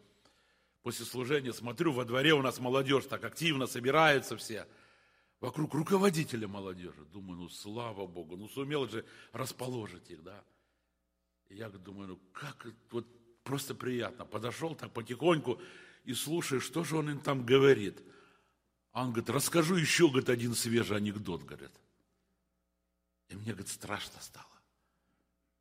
после 0.83 1.05
служения 1.05 1.53
смотрю, 1.53 1.93
во 1.93 2.05
дворе 2.05 2.33
у 2.35 2.43
нас 2.43 2.61
молодежь 2.61 3.07
так 3.07 3.25
активно 3.25 3.67
собирается 3.67 4.37
все, 4.37 4.67
вокруг 5.41 5.75
руководителя 5.75 6.47
молодежи. 6.47 7.05
Думаю, 7.13 7.41
ну 7.41 7.49
слава 7.49 8.07
Богу, 8.07 8.37
ну 8.37 8.49
сумел 8.49 8.89
же 8.89 9.05
расположить 9.33 10.11
их, 10.11 10.23
да. 10.23 10.45
И 11.49 11.57
я 11.57 11.69
думаю, 11.69 12.09
ну 12.09 12.21
как, 12.33 12.67
вот 12.91 13.07
просто 13.43 13.75
приятно. 13.75 14.25
Подошел 14.25 14.75
так 14.75 14.93
потихоньку, 14.93 15.61
и 16.07 16.15
слушаешь, 16.15 16.63
что 16.63 16.85
же 16.85 16.97
он 16.97 17.11
им 17.11 17.21
там 17.21 17.45
говорит. 17.45 18.01
А 18.93 19.03
он 19.03 19.09
говорит, 19.09 19.29
расскажу 19.29 19.75
еще, 19.75 20.09
говорит, 20.09 20.31
один 20.31 20.55
свежий 20.55 20.97
анекдот, 20.97 21.43
говорит. 21.43 21.73
И 23.29 23.35
мне, 23.35 23.53
говорит, 23.53 23.69
страшно 23.69 24.21
стало. 24.21 24.47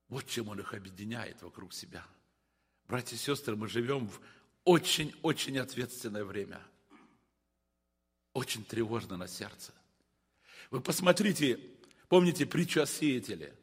Вот 0.08 0.28
чем 0.28 0.48
он 0.50 0.60
их 0.60 0.74
объединяет 0.74 1.42
вокруг 1.42 1.74
себя. 1.74 2.06
Братья 2.88 3.16
и 3.16 3.20
сестры, 3.20 3.56
мы 3.56 3.68
живем 3.68 4.08
в 4.08 4.22
очень-очень 4.64 5.58
ответственное 5.58 6.24
время. 6.24 6.62
Очень 8.34 8.64
тревожно 8.64 9.18
на 9.18 9.28
сердце. 9.28 9.74
Вы 10.70 10.80
посмотрите, 10.80 11.60
помните 12.08 12.46
притчу 12.46 12.82
о 12.82 12.86
сеятеле? 12.86 13.58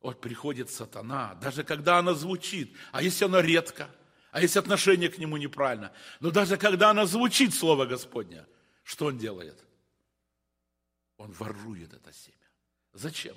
Вот 0.00 0.20
приходит 0.20 0.70
сатана, 0.70 1.34
даже 1.36 1.62
когда 1.62 1.98
она 1.98 2.14
звучит, 2.14 2.76
а 2.90 3.02
если 3.02 3.24
она 3.24 3.40
редко, 3.40 3.88
а 4.36 4.40
если 4.42 4.58
отношение 4.58 5.08
к 5.08 5.16
нему 5.16 5.38
неправильно, 5.38 5.94
но 6.20 6.30
даже 6.30 6.58
когда 6.58 6.90
она 6.90 7.06
звучит, 7.06 7.54
Слово 7.54 7.86
Господня, 7.86 8.46
что 8.84 9.06
он 9.06 9.16
делает? 9.16 9.58
Он 11.16 11.32
ворует 11.32 11.94
это 11.94 12.12
семя. 12.12 12.36
Зачем? 12.92 13.34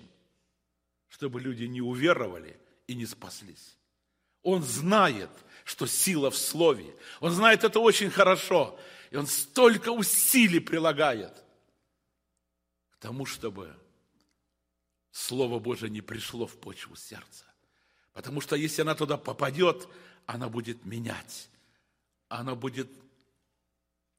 Чтобы 1.08 1.40
люди 1.40 1.64
не 1.64 1.80
уверовали 1.80 2.60
и 2.88 2.96
не 2.96 3.06
спаслись. 3.06 3.78
Он 4.44 4.62
знает, 4.62 5.30
что 5.64 5.88
сила 5.88 6.32
в 6.32 6.38
слове. 6.38 6.94
Он 7.22 7.32
знает 7.32 7.64
это 7.64 7.80
очень 7.80 8.10
хорошо. 8.10 8.78
И 9.10 9.16
он 9.16 9.26
столько 9.26 9.94
усилий 9.94 10.60
прилагает 10.60 11.32
к 12.90 12.98
тому, 12.98 13.26
чтобы 13.26 13.74
Слово 15.12 15.60
Божие 15.60 15.90
не 15.90 16.02
пришло 16.02 16.46
в 16.46 16.58
почву 16.60 16.98
сердца. 16.98 17.46
Потому 18.12 18.42
что 18.42 18.58
если 18.58 18.82
она 18.82 18.96
туда 18.96 19.16
попадет, 19.16 19.88
она 20.30 20.48
будет 20.48 20.86
менять. 20.86 21.50
Она 22.28 22.54
будет 22.54 22.88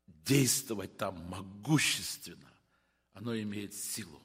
действовать 0.06 0.96
там 0.96 1.24
могущественно. 1.28 2.52
Оно 3.12 3.38
имеет 3.38 3.74
силу. 3.74 4.20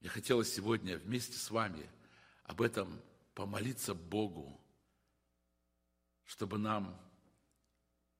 Я 0.00 0.10
хотела 0.10 0.44
сегодня 0.44 0.96
вместе 0.98 1.36
с 1.36 1.50
вами 1.50 1.90
об 2.44 2.62
этом 2.62 3.02
помолиться 3.34 3.94
Богу, 3.94 4.60
чтобы 6.24 6.56
нам 6.56 6.96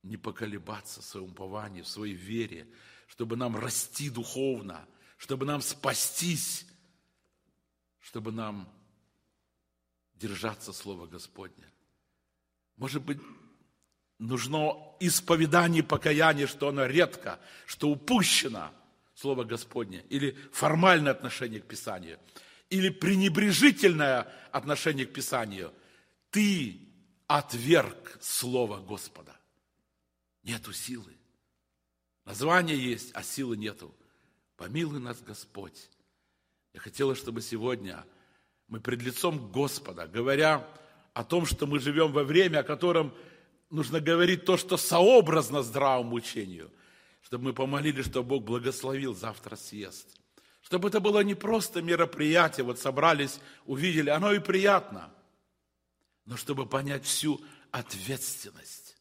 не 0.03 0.17
поколебаться 0.17 1.03
в 1.03 1.05
своем 1.05 1.31
уповании, 1.31 1.83
в 1.83 1.89
своей 1.89 2.15
вере, 2.15 2.69
чтобы 3.07 3.37
нам 3.37 3.55
расти 3.57 4.11
духовно, 4.11 4.89
чтобы 5.19 5.47
нам 5.47 5.61
спастись, 5.61 6.67
чтобы 8.01 8.33
нам 8.33 8.69
держаться 10.15 10.73
Слова 10.73 11.07
Господня. 11.07 11.71
Может 12.77 13.03
быть, 13.03 13.19
нужно 14.19 14.75
исповедание 15.01 15.83
покаяние, 15.83 16.47
что 16.47 16.69
оно 16.69 16.87
редко, 16.87 17.41
что 17.67 17.89
упущено 17.89 18.73
Слово 19.15 19.45
Господне, 19.45 20.05
или 20.11 20.33
формальное 20.53 21.13
отношение 21.13 21.61
к 21.61 21.67
Писанию, 21.67 22.19
или 22.69 22.91
пренебрежительное 22.91 24.29
отношение 24.53 25.07
к 25.07 25.13
Писанию. 25.13 25.73
Ты 26.31 26.81
отверг 27.27 28.19
Слово 28.21 28.79
Господа. 28.81 29.35
Нету 30.43 30.73
силы. 30.73 31.17
Название 32.25 32.79
есть, 32.79 33.11
а 33.15 33.23
силы 33.23 33.57
нету. 33.57 33.95
Помилуй 34.57 35.01
нас, 35.01 35.21
Господь. 35.23 35.91
Я 36.75 36.81
хотела, 36.81 37.15
чтобы 37.15 37.41
сегодня 37.41 38.05
мы 38.69 38.81
пред 38.81 39.03
лицом 39.03 39.51
Господа, 39.51 40.07
говоря 40.07 40.69
о 41.17 41.25
том, 41.25 41.47
что 41.47 41.67
мы 41.67 41.79
живем 41.79 42.13
во 42.13 42.25
время, 42.25 42.59
о 42.59 42.63
котором 42.63 43.15
нужно 43.71 44.01
говорить 44.01 44.45
то, 44.45 44.59
что 44.59 44.77
сообразно 44.77 45.63
здравому 45.63 46.17
учению, 46.17 46.71
чтобы 47.23 47.45
мы 47.45 47.53
помолились, 47.55 48.05
чтобы 48.05 48.29
Бог 48.29 48.45
благословил 48.45 49.15
завтра 49.15 49.57
съезд. 49.57 50.07
Чтобы 50.61 50.89
это 50.89 51.01
было 51.01 51.21
не 51.21 51.35
просто 51.35 51.81
мероприятие, 51.81 52.65
вот 52.65 52.79
собрались, 52.79 53.41
увидели, 53.65 54.11
оно 54.11 54.31
и 54.31 54.41
приятно, 54.41 55.11
но 56.27 56.37
чтобы 56.37 56.67
понять 56.67 57.07
всю 57.07 57.41
ответственность 57.71 58.99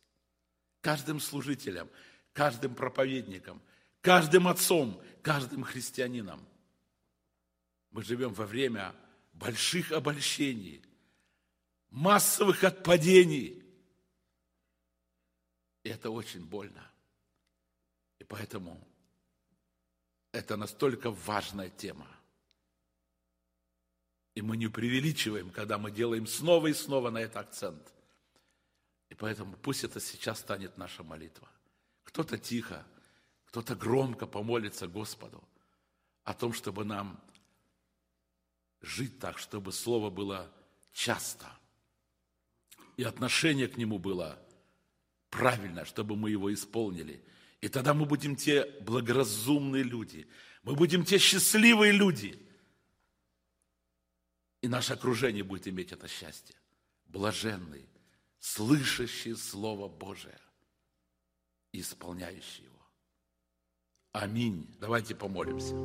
каждым 0.80 1.20
служителем, 1.20 1.90
каждым 2.32 2.76
проповедником, 2.76 3.62
каждым 4.00 4.48
отцом, 4.48 5.02
каждым 5.22 5.66
христианином. 5.66 6.48
Мы 7.92 8.04
живем 8.04 8.34
во 8.34 8.46
время 8.46 8.96
больших 9.34 9.92
обольщений, 9.92 10.82
массовых 11.96 12.66
отпадений. 12.66 13.64
И 15.84 15.90
это 15.90 16.12
очень 16.12 16.46
больно. 16.46 16.92
И 18.20 18.26
поэтому 18.26 18.86
это 20.34 20.58
настолько 20.58 21.10
важная 21.10 21.70
тема. 21.70 22.08
И 24.34 24.42
мы 24.42 24.58
не 24.58 24.68
преувеличиваем, 24.68 25.52
когда 25.52 25.78
мы 25.78 25.90
делаем 25.90 26.28
снова 26.28 26.68
и 26.68 26.74
снова 26.74 27.12
на 27.12 27.20
это 27.20 27.40
акцент. 27.40 27.94
И 29.08 29.16
поэтому 29.16 29.56
пусть 29.56 29.86
это 29.86 30.02
сейчас 30.02 30.40
станет 30.40 30.78
наша 30.78 31.02
молитва. 31.02 31.48
Кто-то 32.04 32.38
тихо, 32.38 32.86
кто-то 33.46 33.74
громко 33.74 34.28
помолится 34.28 34.90
Господу 34.90 35.42
о 36.26 36.34
том, 36.34 36.52
чтобы 36.52 36.84
нам 36.84 37.24
жить 38.82 39.18
так, 39.18 39.38
чтобы 39.38 39.72
Слово 39.72 40.10
было 40.10 40.52
часто, 40.92 41.50
и 42.98 43.04
отношение 43.04 43.68
к 43.68 43.78
Нему 43.78 44.00
было 44.00 44.40
правильное, 45.30 45.86
чтобы 45.86 46.16
мы 46.16 46.30
его 46.32 46.54
исполнили. 46.54 47.24
И 47.62 47.68
тогда 47.68 47.94
мы 47.94 48.06
будем 48.06 48.36
те 48.36 48.66
благоразумные 48.82 49.84
люди, 49.84 50.28
мы 50.64 50.76
будем 50.76 51.04
те 51.04 51.18
счастливые 51.18 51.92
люди. 51.92 52.40
И 54.62 54.68
наше 54.68 54.94
окружение 54.94 55.44
будет 55.44 55.68
иметь 55.68 55.92
это 55.92 56.08
счастье. 56.08 56.56
Блаженный, 57.06 57.88
слышащий 58.40 59.36
Слово 59.36 59.88
Божие 59.88 60.40
и 61.72 61.82
исполняющий 61.82 62.64
его. 62.64 62.76
Аминь. 64.12 64.74
Давайте 64.80 65.14
помолимся. 65.14 65.76